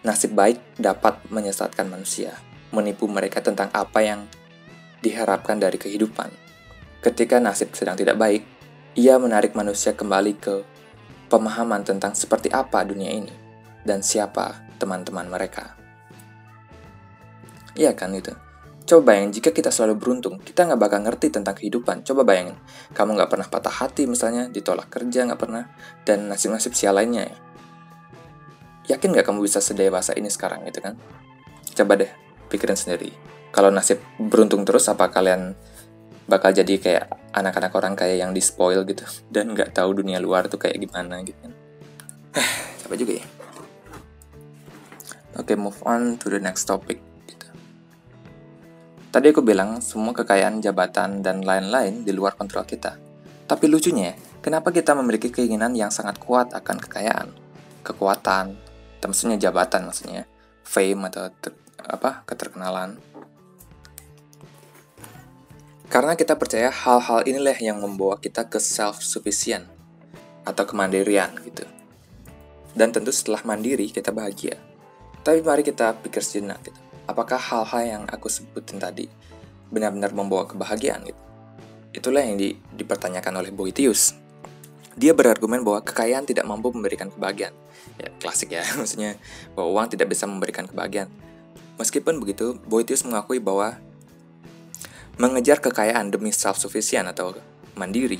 Nasib 0.00 0.32
baik 0.32 0.80
dapat 0.80 1.20
menyesatkan 1.28 1.84
manusia, 1.88 2.32
menipu 2.72 3.04
mereka 3.04 3.44
tentang 3.44 3.68
apa 3.76 4.00
yang 4.00 4.24
diharapkan 5.04 5.60
dari 5.60 5.76
kehidupan. 5.76 6.32
Ketika 7.04 7.36
nasib 7.36 7.76
sedang 7.76 8.00
tidak 8.00 8.16
baik, 8.16 8.42
ia 8.96 9.20
menarik 9.20 9.52
manusia 9.52 9.92
kembali 9.92 10.32
ke 10.40 10.64
pemahaman 11.28 11.84
tentang 11.84 12.16
seperti 12.16 12.48
apa 12.48 12.80
dunia 12.84 13.12
ini 13.12 13.32
dan 13.84 14.00
siapa 14.00 14.64
teman-teman 14.80 15.28
mereka. 15.28 15.76
Iya 17.76 17.92
kan 17.92 18.14
itu. 18.14 18.43
Coba 18.84 19.16
bayangin 19.16 19.40
jika 19.40 19.48
kita 19.48 19.72
selalu 19.72 19.96
beruntung, 19.96 20.36
kita 20.44 20.68
nggak 20.68 20.76
bakal 20.76 21.00
ngerti 21.00 21.32
tentang 21.32 21.56
kehidupan. 21.56 22.04
Coba 22.04 22.20
bayangin, 22.20 22.52
kamu 22.92 23.16
nggak 23.16 23.30
pernah 23.32 23.48
patah 23.48 23.72
hati 23.72 24.04
misalnya, 24.04 24.52
ditolak 24.52 24.92
kerja 24.92 25.24
nggak 25.24 25.40
pernah, 25.40 25.72
dan 26.04 26.28
nasib-nasib 26.28 26.76
sial 26.76 26.92
lainnya 26.92 27.24
ya. 27.24 27.36
Yakin 28.92 29.16
nggak 29.16 29.24
kamu 29.24 29.40
bisa 29.40 29.64
sedewasa 29.64 30.12
ini 30.20 30.28
sekarang 30.28 30.68
gitu 30.68 30.84
kan? 30.84 31.00
Coba 31.72 31.96
deh, 31.96 32.12
pikirin 32.52 32.76
sendiri. 32.76 33.08
Kalau 33.56 33.72
nasib 33.72 34.04
beruntung 34.20 34.68
terus, 34.68 34.84
apa 34.92 35.08
kalian 35.08 35.56
bakal 36.28 36.52
jadi 36.52 36.76
kayak 36.76 37.04
anak-anak 37.36 37.72
orang 37.76 37.92
kayak 37.96 38.20
yang 38.20 38.32
di 38.32 38.40
spoil 38.40 38.84
gitu 38.88 39.04
dan 39.34 39.52
nggak 39.52 39.76
tahu 39.76 40.00
dunia 40.00 40.20
luar 40.20 40.48
tuh 40.52 40.60
kayak 40.60 40.76
gimana 40.76 41.24
gitu 41.24 41.40
kan. 41.40 41.52
Capek 42.84 42.96
juga 43.00 43.12
ya. 43.16 43.26
Oke, 45.34 45.52
okay, 45.52 45.56
move 45.56 45.80
on 45.88 46.20
to 46.20 46.28
the 46.28 46.38
next 46.38 46.68
topic. 46.68 47.03
Tadi 49.14 49.30
aku 49.30 49.46
bilang 49.46 49.78
semua 49.78 50.10
kekayaan, 50.10 50.58
jabatan, 50.58 51.22
dan 51.22 51.46
lain-lain 51.46 52.02
di 52.02 52.10
luar 52.10 52.34
kontrol 52.34 52.66
kita. 52.66 52.98
Tapi 53.46 53.70
lucunya, 53.70 54.10
kenapa 54.42 54.74
kita 54.74 54.90
memiliki 54.98 55.30
keinginan 55.30 55.70
yang 55.78 55.94
sangat 55.94 56.18
kuat 56.18 56.50
akan 56.50 56.82
kekayaan, 56.82 57.30
kekuatan, 57.86 58.58
maksudnya 58.98 59.38
jabatan 59.38 59.86
maksudnya, 59.86 60.26
fame 60.66 61.06
atau 61.14 61.30
ter, 61.30 61.54
apa 61.86 62.26
keterkenalan. 62.26 62.98
Karena 65.86 66.18
kita 66.18 66.34
percaya 66.34 66.74
hal-hal 66.74 67.22
inilah 67.22 67.54
yang 67.62 67.78
membawa 67.78 68.18
kita 68.18 68.50
ke 68.50 68.58
self-sufficient 68.58 69.70
atau 70.42 70.66
kemandirian 70.66 71.30
gitu. 71.46 71.62
Dan 72.74 72.90
tentu 72.90 73.14
setelah 73.14 73.46
mandiri 73.46 73.86
kita 73.94 74.10
bahagia. 74.10 74.58
Tapi 75.22 75.38
mari 75.38 75.62
kita 75.62 75.94
pikir 76.02 76.18
sejenak 76.18 76.66
gitu. 76.66 76.83
Apakah 77.04 77.36
hal-hal 77.36 77.82
yang 77.84 78.02
aku 78.08 78.32
sebutin 78.32 78.80
tadi 78.80 79.04
benar-benar 79.68 80.16
membawa 80.16 80.48
kebahagiaan 80.48 81.04
gitu? 81.04 81.22
Itulah 81.94 82.24
yang 82.24 82.40
di, 82.40 82.56
dipertanyakan 82.74 83.44
oleh 83.44 83.52
Boetius. 83.52 84.16
Dia 84.96 85.12
berargumen 85.12 85.60
bahwa 85.60 85.84
kekayaan 85.84 86.24
tidak 86.24 86.48
mampu 86.48 86.72
memberikan 86.72 87.12
kebahagiaan. 87.12 87.52
Ya, 88.00 88.08
klasik 88.18 88.56
ya, 88.56 88.64
maksudnya 88.78 89.20
bahwa 89.52 89.78
uang 89.78 89.94
tidak 89.94 90.10
bisa 90.10 90.24
memberikan 90.24 90.64
kebahagiaan. 90.64 91.12
Meskipun 91.76 92.22
begitu, 92.22 92.56
Boetius 92.64 93.04
mengakui 93.04 93.42
bahwa 93.42 93.76
mengejar 95.18 95.62
kekayaan 95.62 96.10
demi 96.10 96.34
self-sufficient 96.34 97.06
atau 97.10 97.34
mandiri, 97.78 98.18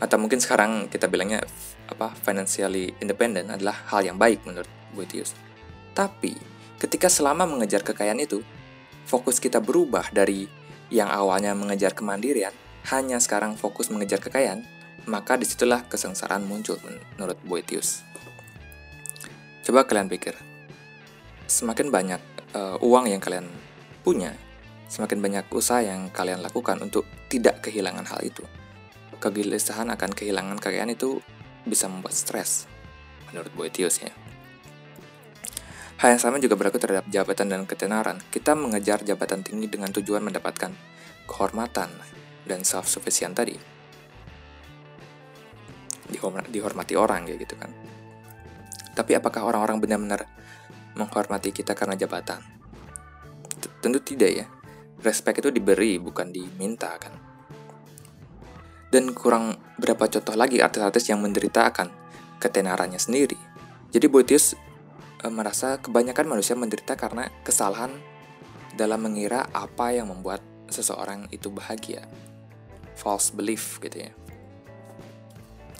atau 0.00 0.16
mungkin 0.16 0.40
sekarang 0.40 0.88
kita 0.88 1.06
bilangnya 1.12 1.44
apa 1.90 2.14
financially 2.24 2.96
independent 3.04 3.52
adalah 3.52 3.76
hal 3.92 4.00
yang 4.00 4.16
baik 4.16 4.42
menurut 4.48 4.70
Boetius. 4.96 5.36
Tapi, 5.92 6.34
ketika 6.80 7.12
selama 7.12 7.44
mengejar 7.44 7.84
kekayaan 7.84 8.24
itu, 8.24 8.40
fokus 9.04 9.36
kita 9.36 9.60
berubah 9.60 10.08
dari 10.10 10.48
yang 10.88 11.12
awalnya 11.12 11.52
mengejar 11.52 11.92
kemandirian, 11.92 12.56
hanya 12.88 13.20
sekarang 13.20 13.54
fokus 13.60 13.92
mengejar 13.92 14.18
kekayaan, 14.18 14.64
maka 15.04 15.36
di 15.36 15.44
situlah 15.44 15.84
kesengsaraan 15.86 16.48
muncul 16.48 16.80
menurut 17.14 17.36
Boetius. 17.44 18.00
Coba 19.60 19.84
kalian 19.84 20.08
pikir, 20.08 20.34
semakin 21.46 21.92
banyak 21.92 22.22
uh, 22.56 22.80
uang 22.80 23.12
yang 23.12 23.20
kalian 23.20 23.46
punya, 24.00 24.32
semakin 24.88 25.20
banyak 25.20 25.44
usaha 25.52 25.84
yang 25.84 26.08
kalian 26.10 26.40
lakukan 26.40 26.80
untuk 26.80 27.04
tidak 27.28 27.60
kehilangan 27.62 28.08
hal 28.08 28.24
itu. 28.24 28.42
Kegelisahan 29.20 29.92
akan 29.92 30.10
kehilangan 30.16 30.56
kekayaan 30.56 30.96
itu 30.96 31.20
bisa 31.68 31.92
membuat 31.92 32.16
stres, 32.16 32.64
menurut 33.28 33.52
Boetius 33.52 34.00
ya. 34.00 34.10
Hal 36.00 36.16
yang 36.16 36.22
sama 36.22 36.40
juga 36.40 36.56
berlaku 36.56 36.80
terhadap 36.80 37.12
jabatan 37.12 37.52
dan 37.52 37.68
ketenaran. 37.68 38.16
Kita 38.32 38.56
mengejar 38.56 39.04
jabatan 39.04 39.44
tinggi 39.44 39.68
dengan 39.68 39.92
tujuan 39.92 40.24
mendapatkan 40.24 40.72
kehormatan 41.28 41.92
dan 42.48 42.64
self-sufficient 42.64 43.36
tadi. 43.36 43.52
Dihormati 46.48 46.96
orang 46.96 47.28
ya 47.28 47.36
gitu 47.36 47.52
kan. 47.60 47.68
Tapi 48.96 49.12
apakah 49.12 49.44
orang-orang 49.44 49.76
benar-benar 49.76 50.24
menghormati 50.96 51.52
kita 51.52 51.76
karena 51.76 52.00
jabatan? 52.00 52.40
Tentu 53.84 54.00
tidak 54.00 54.30
ya. 54.32 54.48
Respect 55.04 55.44
itu 55.44 55.52
diberi, 55.52 56.00
bukan 56.00 56.32
diminta 56.32 56.96
kan. 56.96 57.12
Dan 58.88 59.12
kurang 59.12 59.76
berapa 59.76 60.08
contoh 60.08 60.32
lagi 60.32 60.64
artis-artis 60.64 61.12
yang 61.12 61.20
menderita 61.20 61.68
akan 61.68 61.92
ketenarannya 62.40 62.96
sendiri. 62.96 63.36
Jadi 63.92 64.06
Boetius 64.08 64.56
e, 65.20 65.26
merasa 65.28 65.78
kebanyakan 65.78 66.26
manusia 66.36 66.56
menderita 66.56 66.96
karena 66.96 67.28
kesalahan 67.44 67.92
dalam 68.74 69.04
mengira 69.04 69.46
apa 69.52 69.92
yang 69.92 70.08
membuat 70.08 70.40
seseorang 70.72 71.28
itu 71.28 71.52
bahagia. 71.52 72.08
False 72.96 73.32
belief 73.32 73.80
gitu 73.84 74.08
ya. 74.08 74.12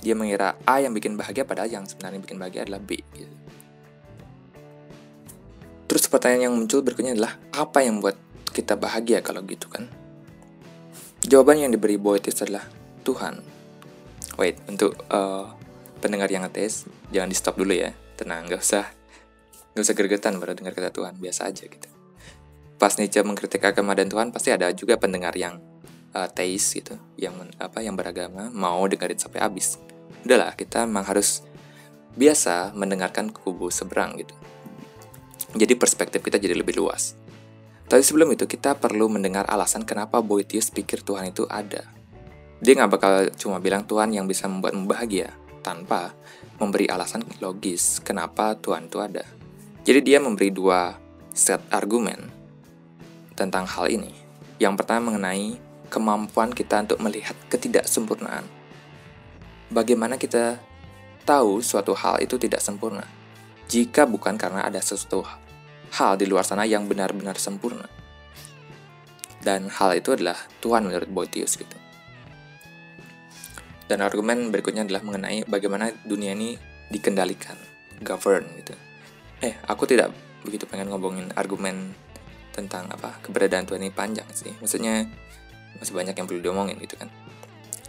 Dia 0.00 0.16
mengira 0.16 0.56
A 0.64 0.80
yang 0.80 0.96
bikin 0.96 1.16
bahagia 1.16 1.44
padahal 1.44 1.68
yang 1.68 1.84
sebenarnya 1.84 2.20
bikin 2.24 2.40
bahagia 2.40 2.64
adalah 2.64 2.80
B 2.80 3.00
gitu. 3.12 3.36
Terus 5.90 6.06
pertanyaan 6.06 6.48
yang 6.48 6.54
muncul 6.56 6.80
berikutnya 6.86 7.18
adalah 7.18 7.36
apa 7.52 7.82
yang 7.82 8.00
membuat 8.00 8.16
kita 8.54 8.78
bahagia 8.78 9.20
kalau 9.20 9.42
gitu 9.44 9.66
kan? 9.68 9.90
Jawaban 11.20 11.60
yang 11.60 11.70
diberi 11.74 12.00
Boetis 12.00 12.40
adalah 12.40 12.64
Tuhan. 13.04 13.44
Wait, 14.40 14.56
untuk 14.64 14.96
uh, 15.12 15.52
pendengar 16.00 16.32
yang 16.32 16.48
ateis, 16.48 16.88
jangan 17.12 17.28
di 17.28 17.36
stop 17.36 17.60
dulu 17.60 17.76
ya. 17.76 17.92
Tenang, 18.16 18.48
gak 18.48 18.62
usah 18.62 18.99
Gak 19.80 19.88
usah 19.88 19.96
gergetan 19.96 20.36
baru 20.36 20.52
dengar 20.52 20.76
kata 20.76 20.92
Tuhan, 20.92 21.16
biasa 21.16 21.48
aja 21.48 21.64
gitu. 21.64 21.88
Pas 22.76 22.92
Nietzsche 23.00 23.24
mengkritik 23.24 23.64
agama 23.64 23.96
dan 23.96 24.12
Tuhan, 24.12 24.28
pasti 24.28 24.52
ada 24.52 24.68
juga 24.76 25.00
pendengar 25.00 25.32
yang 25.32 25.56
uh, 26.12 26.28
teis 26.28 26.68
gitu, 26.76 27.00
yang 27.16 27.32
apa 27.56 27.80
yang 27.80 27.96
beragama 27.96 28.52
mau 28.52 28.84
dengerin 28.84 29.16
sampai 29.16 29.40
habis. 29.40 29.80
Udahlah, 30.20 30.52
kita 30.52 30.84
memang 30.84 31.08
harus 31.08 31.40
biasa 32.12 32.76
mendengarkan 32.76 33.32
kubu 33.32 33.72
seberang 33.72 34.20
gitu. 34.20 34.36
Jadi 35.56 35.72
perspektif 35.80 36.20
kita 36.20 36.36
jadi 36.36 36.52
lebih 36.52 36.76
luas. 36.76 37.16
Tapi 37.88 38.04
sebelum 38.04 38.28
itu 38.36 38.44
kita 38.44 38.76
perlu 38.76 39.08
mendengar 39.08 39.48
alasan 39.48 39.88
kenapa 39.88 40.20
Boetius 40.20 40.68
pikir 40.68 41.00
Tuhan 41.00 41.32
itu 41.32 41.48
ada. 41.48 41.88
Dia 42.60 42.76
nggak 42.76 42.90
bakal 42.92 43.12
cuma 43.32 43.64
bilang 43.64 43.88
Tuhan 43.88 44.12
yang 44.12 44.28
bisa 44.28 44.44
membuatmu 44.44 44.84
bahagia, 44.84 45.32
tanpa 45.64 46.12
memberi 46.60 46.84
alasan 46.84 47.24
logis 47.40 48.04
kenapa 48.04 48.60
Tuhan 48.60 48.92
itu 48.92 49.00
ada. 49.00 49.39
Jadi 49.80 50.04
dia 50.04 50.20
memberi 50.20 50.52
dua 50.52 50.92
set 51.32 51.64
argumen 51.72 52.28
tentang 53.32 53.64
hal 53.64 53.88
ini. 53.88 54.12
Yang 54.60 54.84
pertama 54.84 55.08
mengenai 55.08 55.56
kemampuan 55.88 56.52
kita 56.52 56.84
untuk 56.84 57.00
melihat 57.00 57.32
ketidaksempurnaan. 57.48 58.44
Bagaimana 59.72 60.20
kita 60.20 60.60
tahu 61.24 61.64
suatu 61.64 61.96
hal 61.96 62.20
itu 62.20 62.36
tidak 62.36 62.60
sempurna 62.60 63.08
jika 63.72 64.04
bukan 64.04 64.36
karena 64.36 64.68
ada 64.68 64.84
sesuatu 64.84 65.24
hal 65.96 66.20
di 66.20 66.28
luar 66.28 66.44
sana 66.44 66.68
yang 66.68 66.84
benar-benar 66.84 67.40
sempurna. 67.40 67.88
Dan 69.40 69.72
hal 69.72 69.96
itu 69.96 70.12
adalah 70.12 70.36
Tuhan 70.60 70.84
menurut 70.84 71.08
Boetius 71.08 71.56
gitu. 71.56 71.78
Dan 73.88 74.04
argumen 74.04 74.52
berikutnya 74.52 74.84
adalah 74.84 75.00
mengenai 75.00 75.48
bagaimana 75.48 75.88
dunia 76.04 76.36
ini 76.36 76.60
dikendalikan, 76.92 77.56
govern 78.04 78.44
gitu 78.60 78.89
eh 79.40 79.56
aku 79.64 79.88
tidak 79.88 80.12
begitu 80.44 80.64
pengen 80.68 80.88
ngomongin 80.92 81.32
argumen 81.36 81.92
tentang 82.52 82.88
apa 82.92 83.20
keberadaan 83.24 83.64
Tuhan 83.64 83.80
ini 83.84 83.92
panjang 83.92 84.28
sih. 84.32 84.52
Maksudnya 84.60 85.08
masih 85.80 85.94
banyak 85.96 86.14
yang 86.16 86.26
perlu 86.28 86.40
diomongin 86.44 86.76
gitu 86.80 87.00
kan. 87.00 87.08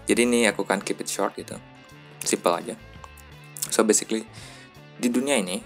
Jadi 0.08 0.28
ini 0.28 0.48
aku 0.48 0.64
kan 0.64 0.80
keep 0.80 1.00
it 1.04 1.12
short 1.12 1.36
gitu. 1.36 1.56
Simple 2.24 2.56
aja. 2.56 2.76
So 3.68 3.84
basically 3.84 4.24
di 4.96 5.10
dunia 5.12 5.40
ini 5.40 5.60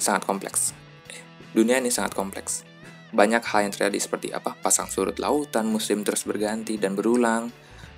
sangat 0.00 0.24
kompleks. 0.24 0.72
Eh, 1.12 1.22
dunia 1.52 1.80
ini 1.80 1.92
sangat 1.92 2.16
kompleks. 2.16 2.64
Banyak 3.12 3.42
hal 3.48 3.68
yang 3.68 3.72
terjadi 3.72 3.98
seperti 4.00 4.28
apa? 4.32 4.56
Pasang 4.60 4.88
surut 4.88 5.16
lautan 5.16 5.68
musim 5.68 6.04
terus 6.04 6.24
berganti 6.24 6.76
dan 6.76 6.96
berulang 6.96 7.48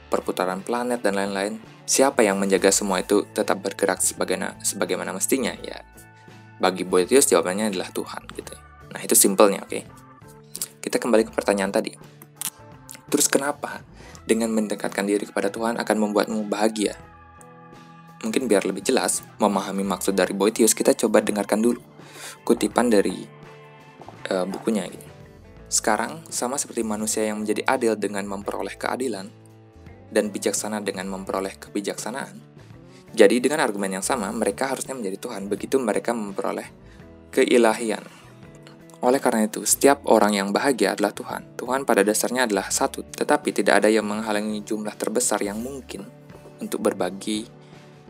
perputaran 0.08 0.64
planet 0.64 1.04
dan 1.04 1.18
lain-lain. 1.18 1.60
Siapa 1.88 2.20
yang 2.24 2.36
menjaga 2.36 2.68
semua 2.68 3.00
itu 3.00 3.24
tetap 3.32 3.60
bergerak 3.64 4.00
sebagaimana 4.04 4.56
sebagaimana 4.60 5.10
mestinya? 5.16 5.52
Ya 5.64 5.84
bagi 6.58 6.82
Boetius 6.82 7.30
jawabannya 7.30 7.70
adalah 7.74 7.90
Tuhan 7.90 8.22
gitu. 8.34 8.54
Nah 8.94 9.00
itu 9.02 9.14
simpelnya 9.14 9.62
oke. 9.62 9.70
Okay? 9.70 9.82
Kita 10.78 10.98
kembali 10.98 11.26
ke 11.26 11.32
pertanyaan 11.34 11.74
tadi. 11.74 11.94
Terus 13.08 13.26
kenapa 13.30 13.82
dengan 14.28 14.52
mendekatkan 14.52 15.08
diri 15.08 15.24
kepada 15.24 15.48
Tuhan 15.48 15.80
akan 15.80 15.96
membuatmu 15.96 16.46
bahagia? 16.50 16.98
Mungkin 18.20 18.50
biar 18.50 18.66
lebih 18.66 18.82
jelas 18.82 19.22
memahami 19.38 19.86
maksud 19.86 20.18
dari 20.18 20.34
Boetius 20.34 20.74
kita 20.74 20.92
coba 20.92 21.22
dengarkan 21.22 21.62
dulu 21.62 21.80
kutipan 22.42 22.90
dari 22.90 23.24
uh, 24.32 24.46
bukunya 24.48 24.84
ini. 24.88 25.00
Sekarang 25.68 26.24
sama 26.32 26.56
seperti 26.56 26.80
manusia 26.82 27.28
yang 27.28 27.44
menjadi 27.44 27.62
adil 27.68 27.92
dengan 27.94 28.24
memperoleh 28.24 28.74
keadilan 28.74 29.28
dan 30.08 30.32
bijaksana 30.32 30.80
dengan 30.80 31.12
memperoleh 31.12 31.60
kebijaksanaan, 31.60 32.40
jadi 33.12 33.40
dengan 33.40 33.64
argumen 33.64 33.98
yang 33.98 34.04
sama, 34.04 34.28
mereka 34.30 34.68
harusnya 34.68 34.92
menjadi 34.92 35.16
Tuhan 35.16 35.48
begitu 35.48 35.80
mereka 35.80 36.12
memperoleh 36.12 36.68
keilahian. 37.32 38.04
Oleh 38.98 39.22
karena 39.22 39.46
itu, 39.46 39.62
setiap 39.62 40.02
orang 40.10 40.34
yang 40.34 40.48
bahagia 40.50 40.98
adalah 40.98 41.14
Tuhan. 41.14 41.54
Tuhan 41.54 41.86
pada 41.86 42.02
dasarnya 42.02 42.50
adalah 42.50 42.66
satu, 42.66 43.06
tetapi 43.06 43.54
tidak 43.54 43.84
ada 43.84 43.88
yang 43.88 44.02
menghalangi 44.02 44.66
jumlah 44.66 44.92
terbesar 44.98 45.38
yang 45.38 45.62
mungkin 45.62 46.02
untuk 46.58 46.82
berbagi 46.82 47.46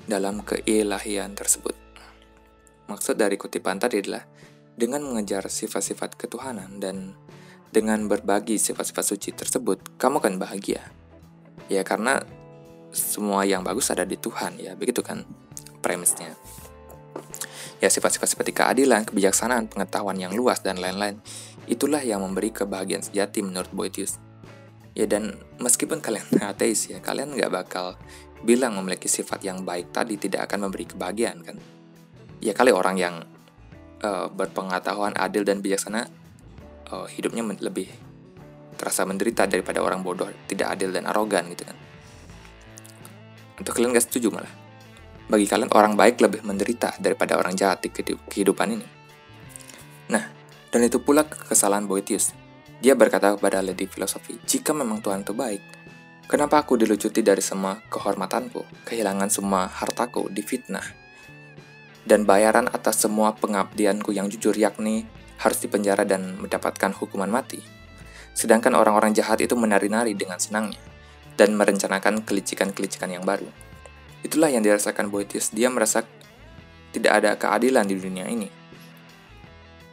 dalam 0.09 0.41
keilahian 0.41 1.37
tersebut. 1.37 1.77
Maksud 2.89 3.21
dari 3.21 3.37
kutipan 3.37 3.77
tadi 3.77 4.01
adalah 4.01 4.25
dengan 4.73 5.05
mengejar 5.05 5.45
sifat-sifat 5.53 6.17
ketuhanan 6.17 6.81
dan 6.81 7.13
dengan 7.69 8.09
berbagi 8.09 8.57
sifat-sifat 8.57 9.05
suci 9.05 9.37
tersebut, 9.37 10.01
kamu 10.01 10.25
akan 10.25 10.35
bahagia. 10.41 10.89
Ya 11.69 11.85
karena 11.85 12.25
semua 12.93 13.45
yang 13.45 13.61
bagus 13.65 13.93
ada 13.93 14.05
di 14.05 14.17
Tuhan, 14.17 14.57
ya 14.61 14.73
begitu 14.75 15.05
kan 15.05 15.25
premisnya. 15.81 16.35
Ya 17.79 17.87
sifat-sifat 17.87 18.35
seperti 18.35 18.51
keadilan, 18.59 19.07
kebijaksanaan, 19.07 19.71
pengetahuan 19.71 20.19
yang 20.19 20.35
luas, 20.35 20.59
dan 20.67 20.83
lain-lain. 20.83 21.23
Itulah 21.71 22.03
yang 22.03 22.25
memberi 22.25 22.51
kebahagiaan 22.51 23.07
sejati 23.07 23.45
menurut 23.45 23.71
Boetius. 23.71 24.19
Ya 24.99 25.07
dan 25.07 25.39
meskipun 25.63 26.03
kalian 26.03 26.27
ateis 26.51 26.91
ya, 26.91 26.99
kalian 26.99 27.39
nggak 27.39 27.53
bakal 27.55 27.95
bilang 28.43 28.79
memiliki 28.79 29.07
sifat 29.07 29.43
yang 29.47 29.63
baik 29.63 29.95
tadi 29.95 30.19
tidak 30.19 30.51
akan 30.51 30.71
memberi 30.71 30.91
kebahagiaan 30.91 31.39
kan. 31.47 31.57
Ya 32.43 32.55
kali 32.55 32.75
orang 32.75 32.97
yang 32.99 33.15
uh, 34.03 34.27
berpengetahuan, 34.31 35.15
adil, 35.15 35.47
dan 35.47 35.63
bijaksana 35.63 36.07
uh, 36.91 37.07
hidupnya 37.07 37.47
lebih 37.63 37.91
terasa 38.79 39.03
menderita 39.03 39.47
daripada 39.51 39.83
orang 39.83 40.07
bodoh, 40.07 40.31
tidak 40.47 40.79
adil 40.79 40.95
dan 40.95 41.07
arogan 41.11 41.51
gitu 41.51 41.67
kan. 41.67 41.88
Atau 43.59 43.75
kalian 43.75 43.91
gak 43.91 44.07
setuju 44.07 44.31
malah? 44.31 44.51
Bagi 45.29 45.45
kalian 45.45 45.69
orang 45.75 45.99
baik 45.99 46.23
lebih 46.23 46.41
menderita 46.47 46.97
daripada 47.03 47.37
orang 47.37 47.53
jahat 47.53 47.85
di 47.85 47.93
kehidupan 47.93 48.69
ini. 48.73 48.87
Nah, 50.09 50.25
dan 50.73 50.81
itu 50.81 51.03
pula 51.03 51.27
kesalahan 51.27 51.85
Boetius. 51.85 52.33
Dia 52.79 52.95
berkata 52.95 53.35
kepada 53.35 53.61
Lady 53.61 53.91
Filosofi, 53.91 54.39
jika 54.47 54.71
memang 54.73 55.03
Tuhan 55.03 55.27
itu 55.27 55.35
baik, 55.35 55.61
kenapa 56.31 56.63
aku 56.63 56.79
dilucuti 56.79 57.21
dari 57.21 57.43
semua 57.43 57.83
kehormatanku, 57.91 58.87
kehilangan 58.87 59.29
semua 59.29 59.67
hartaku, 59.67 60.31
difitnah, 60.31 60.87
dan 62.07 62.25
bayaran 62.25 62.71
atas 62.71 63.05
semua 63.05 63.35
pengabdianku 63.37 64.15
yang 64.15 64.31
jujur 64.31 64.55
yakni 64.55 65.05
harus 65.43 65.59
dipenjara 65.61 66.07
dan 66.07 66.39
mendapatkan 66.39 66.95
hukuman 66.95 67.29
mati. 67.29 67.61
Sedangkan 68.33 68.79
orang-orang 68.79 69.13
jahat 69.13 69.43
itu 69.43 69.59
menari-nari 69.59 70.15
dengan 70.15 70.39
senangnya 70.39 70.88
dan 71.39 71.55
merencanakan 71.55 72.27
kelicikan-kelicikan 72.27 73.15
yang 73.15 73.23
baru. 73.23 73.47
Itulah 74.27 74.51
yang 74.51 74.67
dirasakan 74.67 75.07
Boetius. 75.09 75.55
Dia 75.55 75.71
merasa 75.71 76.03
tidak 76.91 77.13
ada 77.23 77.39
keadilan 77.39 77.87
di 77.87 77.95
dunia 77.95 78.27
ini. 78.27 78.51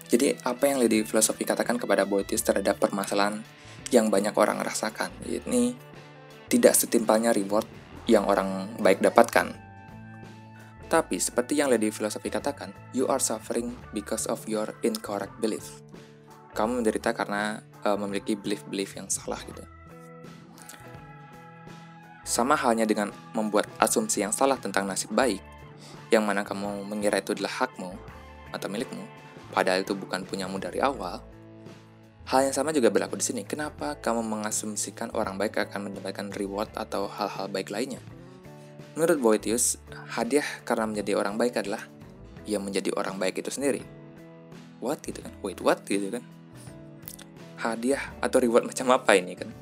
Jadi, 0.09 0.33
apa 0.41 0.65
yang 0.65 0.81
Lady 0.81 1.05
Filosofi 1.05 1.45
katakan 1.45 1.77
kepada 1.77 2.09
Boetius 2.09 2.41
terhadap 2.41 2.81
permasalahan 2.81 3.45
yang 3.93 4.09
banyak 4.09 4.33
orang 4.33 4.57
rasakan, 4.61 5.13
ini 5.25 5.77
tidak 6.49 6.73
setimpalnya 6.73 7.29
reward 7.29 7.65
yang 8.09 8.25
orang 8.25 8.69
baik 8.81 9.01
dapatkan, 9.01 9.65
tapi, 10.85 11.17
seperti 11.17 11.57
yang 11.57 11.73
Lady 11.73 11.89
Philosophy 11.89 12.29
katakan, 12.29 12.69
you 12.93 13.09
are 13.09 13.17
suffering 13.17 13.73
because 13.89 14.29
of 14.29 14.45
your 14.45 14.69
incorrect 14.85 15.33
belief. 15.41 15.81
Kamu 16.53 16.79
menderita 16.79 17.11
karena 17.11 17.57
uh, 17.81 17.97
memiliki 17.97 18.37
belief-belief 18.37 18.93
yang 18.93 19.09
salah 19.09 19.41
gitu. 19.49 19.65
Sama 22.25 22.57
halnya 22.57 22.89
dengan 22.89 23.13
membuat 23.37 23.69
asumsi 23.77 24.25
yang 24.25 24.33
salah 24.33 24.57
tentang 24.57 24.89
nasib 24.89 25.13
baik, 25.13 25.39
yang 26.09 26.25
mana 26.25 26.41
kamu 26.41 26.81
mengira 26.89 27.21
itu 27.21 27.37
adalah 27.37 27.63
hakmu 27.63 27.93
atau 28.49 28.65
milikmu, 28.65 29.05
padahal 29.53 29.85
itu 29.85 29.93
bukan 29.93 30.25
punyamu 30.25 30.57
dari 30.57 30.81
awal. 30.81 31.21
Hal 32.25 32.49
yang 32.49 32.57
sama 32.57 32.73
juga 32.73 32.89
berlaku 32.89 33.21
di 33.21 33.25
sini. 33.29 33.45
Kenapa 33.45 33.93
kamu 34.01 34.25
mengasumsikan 34.25 35.13
orang 35.13 35.37
baik 35.37 35.61
akan 35.61 35.93
mendapatkan 35.93 36.33
reward 36.33 36.73
atau 36.73 37.05
hal-hal 37.05 37.45
baik 37.45 37.69
lainnya? 37.69 38.01
Menurut 38.97 39.21
Boetius, 39.21 39.77
hadiah 40.09 40.65
karena 40.65 40.89
menjadi 40.89 41.21
orang 41.21 41.37
baik 41.37 41.61
adalah 41.61 41.85
ia 42.49 42.57
menjadi 42.57 42.89
orang 42.97 43.21
baik 43.21 43.45
itu 43.45 43.53
sendiri. 43.53 43.85
What 44.81 45.05
gitu 45.05 45.21
kan? 45.21 45.29
Wait, 45.45 45.61
what 45.61 45.85
gitu 45.85 46.09
kan? 46.09 46.25
Hadiah 47.61 48.01
atau 48.17 48.41
reward 48.41 48.65
macam 48.65 48.89
apa 48.97 49.13
ini 49.13 49.37
kan? 49.37 49.53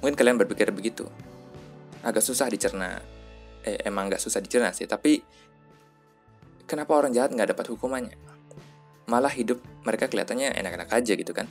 Mungkin 0.00 0.14
kalian 0.14 0.38
berpikir 0.38 0.70
begitu. 0.70 1.06
Agak 2.02 2.22
susah 2.22 2.46
dicerna. 2.46 3.02
Eh, 3.66 3.82
emang 3.84 4.06
gak 4.06 4.22
susah 4.22 4.38
dicerna 4.38 4.70
sih, 4.70 4.86
tapi 4.86 5.18
kenapa 6.64 6.94
orang 6.94 7.10
jahat 7.10 7.34
nggak 7.34 7.58
dapat 7.58 7.66
hukumannya? 7.74 8.14
Malah 9.10 9.34
hidup 9.34 9.58
mereka 9.82 10.06
kelihatannya 10.06 10.54
enak-enak 10.54 10.88
aja 10.94 11.12
gitu 11.18 11.32
kan. 11.34 11.50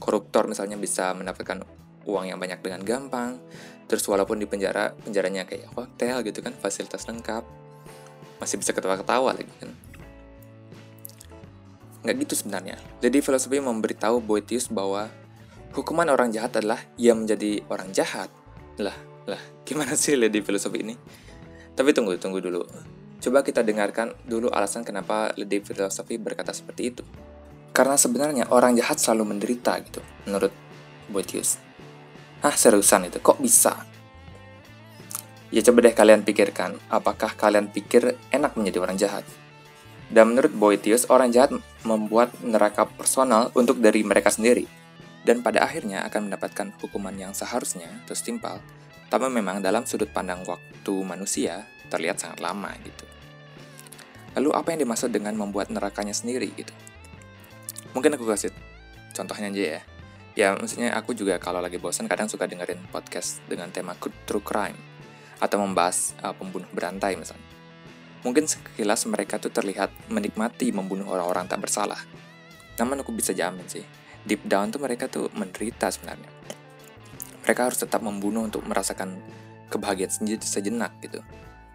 Koruptor 0.00 0.48
misalnya 0.48 0.80
bisa 0.80 1.12
mendapatkan 1.12 1.62
uang 2.08 2.24
yang 2.32 2.40
banyak 2.40 2.64
dengan 2.64 2.80
gampang, 2.80 3.36
terus 3.84 4.04
walaupun 4.08 4.40
di 4.40 4.46
penjara 4.48 4.96
penjaranya 5.04 5.44
kayak 5.44 5.68
hotel 5.76 6.24
gitu 6.24 6.40
kan 6.40 6.56
fasilitas 6.56 7.04
lengkap 7.04 7.44
masih 8.40 8.56
bisa 8.60 8.72
ketawa-ketawa 8.72 9.36
lagi 9.36 9.52
kan 9.60 9.70
nggak 12.04 12.16
gitu 12.28 12.34
sebenarnya 12.36 12.76
jadi 13.00 13.20
filosofi 13.20 13.60
memberitahu 13.60 14.20
Boetius 14.20 14.68
bahwa 14.68 15.08
hukuman 15.74 16.08
orang 16.08 16.30
jahat 16.30 16.56
adalah 16.62 16.80
ia 16.96 17.12
menjadi 17.12 17.60
orang 17.68 17.90
jahat 17.90 18.30
lah 18.78 18.96
lah 19.26 19.40
gimana 19.66 19.98
sih 19.98 20.14
Lady 20.14 20.40
filosofi 20.40 20.80
ini 20.80 20.94
tapi 21.74 21.90
tunggu 21.90 22.16
tunggu 22.16 22.38
dulu 22.38 22.62
coba 23.20 23.42
kita 23.42 23.66
dengarkan 23.66 24.14
dulu 24.24 24.48
alasan 24.48 24.86
kenapa 24.86 25.34
Lady 25.34 25.58
filosofi 25.60 26.16
berkata 26.16 26.54
seperti 26.54 26.82
itu 26.88 27.02
karena 27.74 27.98
sebenarnya 27.98 28.54
orang 28.54 28.78
jahat 28.78 29.02
selalu 29.02 29.34
menderita 29.34 29.74
gitu 29.82 29.98
menurut 30.30 30.54
Boetius 31.10 31.64
Ah 32.44 32.52
seriusan 32.52 33.08
itu, 33.08 33.24
kok 33.24 33.40
bisa? 33.40 33.88
Ya 35.48 35.64
coba 35.64 35.80
deh 35.80 35.96
kalian 35.96 36.28
pikirkan, 36.28 36.76
apakah 36.92 37.32
kalian 37.40 37.72
pikir 37.72 38.20
enak 38.28 38.52
menjadi 38.60 38.84
orang 38.84 39.00
jahat? 39.00 39.24
Dan 40.12 40.36
menurut 40.36 40.52
Boetius, 40.52 41.08
orang 41.08 41.32
jahat 41.32 41.56
membuat 41.88 42.36
neraka 42.44 42.84
personal 42.84 43.48
untuk 43.56 43.80
dari 43.80 44.04
mereka 44.04 44.28
sendiri. 44.28 44.68
Dan 45.24 45.40
pada 45.40 45.64
akhirnya 45.64 46.04
akan 46.04 46.28
mendapatkan 46.28 46.76
hukuman 46.84 47.16
yang 47.16 47.32
seharusnya, 47.32 47.88
terus 48.04 48.20
timpal, 48.20 48.60
tapi 49.08 49.26
memang 49.32 49.64
dalam 49.64 49.88
sudut 49.88 50.12
pandang 50.12 50.44
waktu 50.44 50.94
manusia 51.00 51.64
terlihat 51.88 52.20
sangat 52.20 52.44
lama 52.44 52.68
gitu. 52.84 53.08
Lalu 54.36 54.50
apa 54.52 54.74
yang 54.76 54.84
dimaksud 54.84 55.08
dengan 55.14 55.32
membuat 55.38 55.72
nerakanya 55.72 56.12
sendiri 56.12 56.52
gitu? 56.52 56.74
Mungkin 57.96 58.18
aku 58.18 58.26
kasih 58.28 58.52
contohnya 59.14 59.48
aja 59.48 59.64
ya. 59.78 59.82
Ya, 60.34 60.48
maksudnya 60.58 60.90
aku 60.98 61.14
juga 61.14 61.38
kalau 61.38 61.62
lagi 61.62 61.78
bosan 61.78 62.10
kadang 62.10 62.26
suka 62.26 62.50
dengerin 62.50 62.82
podcast 62.90 63.38
dengan 63.46 63.70
tema 63.70 63.94
true 64.26 64.42
crime 64.42 64.74
atau 65.38 65.62
membahas 65.62 66.10
uh, 66.26 66.34
pembunuh 66.34 66.66
berantai 66.74 67.14
misalnya. 67.14 67.46
Mungkin 68.26 68.50
sekilas 68.50 69.06
mereka 69.06 69.38
tuh 69.38 69.54
terlihat 69.54 69.94
menikmati 70.10 70.74
membunuh 70.74 71.06
orang-orang 71.06 71.46
tak 71.46 71.62
bersalah. 71.62 72.02
Namun 72.82 73.06
aku 73.06 73.14
bisa 73.14 73.30
jamin 73.30 73.62
sih, 73.70 73.86
deep 74.24 74.42
down 74.48 74.72
tuh 74.72 74.80
mereka 74.80 75.06
tuh 75.06 75.28
menderita 75.36 75.92
sebenarnya. 75.92 76.28
Mereka 77.44 77.60
harus 77.60 77.78
tetap 77.80 78.00
membunuh 78.00 78.40
untuk 78.44 78.64
merasakan 78.64 79.20
kebahagiaan 79.68 80.12
sejenak 80.40 80.96
gitu. 81.04 81.20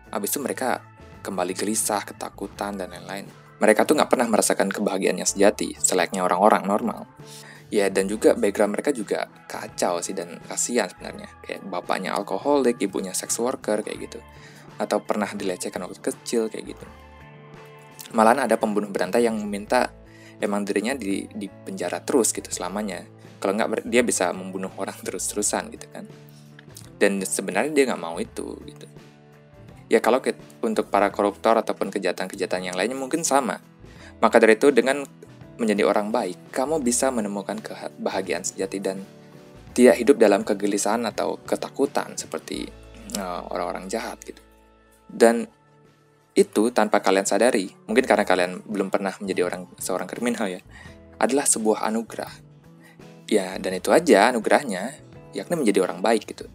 Habis 0.09 0.33
itu 0.33 0.39
mereka 0.41 0.81
kembali 1.21 1.53
gelisah, 1.53 2.01
ketakutan, 2.01 2.79
dan 2.79 2.89
lain-lain. 2.89 3.29
Mereka 3.59 3.85
tuh 3.85 3.99
nggak 3.99 4.09
pernah 4.09 4.27
merasakan 4.31 4.71
kebahagiaan 4.71 5.19
yang 5.19 5.29
sejati, 5.29 5.77
selayaknya 5.77 6.25
orang-orang 6.25 6.63
normal. 6.65 7.05
Ya 7.69 7.85
dan 7.93 8.09
juga 8.09 8.33
background 8.33 8.73
mereka 8.73 8.89
juga 8.89 9.29
kacau 9.45 10.01
sih 10.01 10.17
dan 10.17 10.41
kasihan 10.49 10.89
sebenarnya. 10.89 11.29
Kayak 11.45 11.69
bapaknya 11.69 12.17
alkoholik, 12.17 12.81
ibunya 12.81 13.13
sex 13.13 13.37
worker 13.37 13.85
kayak 13.85 14.09
gitu. 14.09 14.19
Atau 14.81 15.05
pernah 15.05 15.29
dilecehkan 15.29 15.85
waktu 15.85 16.01
kecil 16.01 16.49
kayak 16.49 16.73
gitu. 16.73 16.85
Malahan 18.17 18.49
ada 18.49 18.57
pembunuh 18.57 18.89
berantai 18.89 19.21
yang 19.21 19.37
meminta 19.37 19.93
emang 20.39 20.63
dirinya 20.63 20.95
di, 20.95 21.27
di 21.29 21.47
penjara 21.47 21.99
terus 22.03 22.31
gitu 22.31 22.47
selamanya. 22.49 23.03
Kalau 23.39 23.55
nggak 23.55 23.87
dia 23.87 24.03
bisa 24.03 24.31
membunuh 24.35 24.71
orang 24.79 24.97
terus-terusan 25.05 25.71
gitu 25.75 25.87
kan. 25.91 26.07
Dan 26.99 27.23
sebenarnya 27.23 27.71
dia 27.71 27.85
nggak 27.91 28.01
mau 28.01 28.19
itu 28.19 28.59
gitu. 28.67 28.87
Ya 29.89 30.03
kalau 30.03 30.21
ke, 30.21 30.35
untuk 30.61 30.91
para 30.93 31.09
koruptor 31.09 31.57
ataupun 31.57 31.89
kejahatan-kejahatan 31.89 32.71
yang 32.71 32.75
lainnya 32.77 32.99
mungkin 32.99 33.25
sama. 33.25 33.57
Maka 34.19 34.37
dari 34.37 34.59
itu 34.59 34.69
dengan 34.69 35.07
menjadi 35.59 35.83
orang 35.87 36.11
baik, 36.11 36.51
kamu 36.55 36.79
bisa 36.83 37.11
menemukan 37.11 37.59
kebahagiaan 37.59 38.43
sejati 38.47 38.79
dan 38.79 39.03
tidak 39.75 39.95
hidup 39.99 40.15
dalam 40.19 40.43
kegelisahan 40.43 41.03
atau 41.07 41.39
ketakutan 41.43 42.15
seperti 42.19 42.67
uh, 43.15 43.47
orang-orang 43.51 43.87
uh, 43.87 43.91
jahat 43.91 44.19
gitu. 44.23 44.39
Dan 45.09 45.47
itu 46.39 46.71
tanpa 46.71 47.03
kalian 47.03 47.27
sadari, 47.27 47.67
mungkin 47.83 48.07
karena 48.07 48.23
kalian 48.23 48.63
belum 48.63 48.87
pernah 48.87 49.11
menjadi 49.19 49.43
orang 49.43 49.67
seorang 49.75 50.07
kriminal 50.07 50.47
ya, 50.47 50.63
adalah 51.19 51.43
sebuah 51.43 51.83
anugerah. 51.91 52.31
Ya, 53.27 53.59
dan 53.59 53.75
itu 53.75 53.91
aja 53.91 54.31
anugerahnya, 54.31 54.95
yakni 55.35 55.59
menjadi 55.59 55.83
orang 55.83 55.99
baik 55.99 56.31
gitu. 56.31 56.47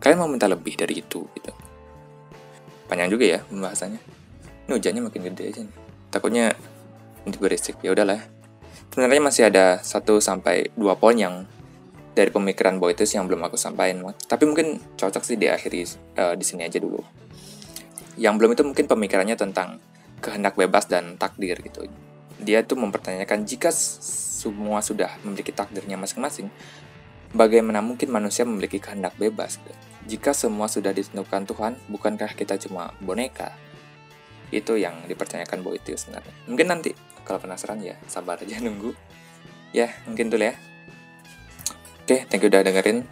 Kalian 0.00 0.18
mau 0.24 0.30
minta 0.32 0.48
lebih 0.48 0.74
dari 0.80 1.04
itu 1.04 1.28
gitu. 1.36 1.52
Panjang 2.88 3.12
juga 3.12 3.24
ya 3.36 3.38
pembahasannya. 3.44 4.00
Ini 4.66 4.72
hujannya 4.72 5.02
makin 5.04 5.20
gede 5.30 5.44
aja 5.52 5.60
nih. 5.62 5.76
Takutnya 6.10 6.56
untuk 7.26 7.42
berisik 7.42 7.82
ya 7.82 7.90
udahlah 7.90 8.22
sebenarnya 8.94 9.22
masih 9.26 9.42
ada 9.50 9.82
1 9.82 10.06
sampai 10.22 10.70
dua 10.78 10.94
poin 10.94 11.18
yang 11.18 11.44
dari 12.16 12.32
pemikiran 12.32 12.80
Boytis 12.80 13.12
yang 13.12 13.28
belum 13.28 13.44
aku 13.44 13.58
sampaikan 13.58 14.14
tapi 14.24 14.48
mungkin 14.48 14.80
cocok 14.96 15.20
sih 15.26 15.36
diakhiri 15.36 15.84
uh, 16.16 16.32
di 16.38 16.44
sini 16.46 16.64
aja 16.64 16.80
dulu 16.80 17.02
yang 18.16 18.40
belum 18.40 18.56
itu 18.56 18.64
mungkin 18.64 18.88
pemikirannya 18.88 19.36
tentang 19.36 19.80
kehendak 20.20 20.56
bebas 20.56 20.88
dan 20.88 21.20
takdir 21.20 21.60
gitu 21.60 21.86
dia 22.40 22.60
tuh 22.64 22.76
mempertanyakan 22.76 23.48
jika 23.48 23.72
semua 23.72 24.84
sudah 24.84 25.16
memiliki 25.24 25.50
takdirnya 25.50 25.96
masing-masing, 25.96 26.52
bagaimana 27.32 27.80
mungkin 27.80 28.12
manusia 28.12 28.44
memiliki 28.44 28.76
kehendak 28.76 29.16
bebas? 29.16 29.56
Jika 30.06 30.36
semua 30.36 30.68
sudah 30.68 30.92
ditentukan 30.92 31.48
Tuhan, 31.48 31.72
bukankah 31.88 32.36
kita 32.36 32.60
cuma 32.60 32.92
boneka? 33.02 33.50
Itu 34.52 34.78
yang 34.78 35.08
dipertanyakan 35.10 35.64
Boitius 35.64 36.06
sebenarnya. 36.06 36.34
Mungkin 36.46 36.66
nanti 36.70 36.94
kalau 37.26 37.42
penasaran 37.42 37.82
ya 37.82 37.98
sabar 38.06 38.38
aja 38.38 38.60
nunggu. 38.64 38.94
Ya, 39.74 39.90
mungkin 40.06 40.30
dulu 40.30 40.46
ya. 40.46 40.54
Oke, 42.06 42.22
thank 42.30 42.46
you 42.46 42.48
udah 42.52 42.62
dengerin. 42.62 43.02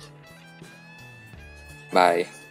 Bye. 1.91 2.44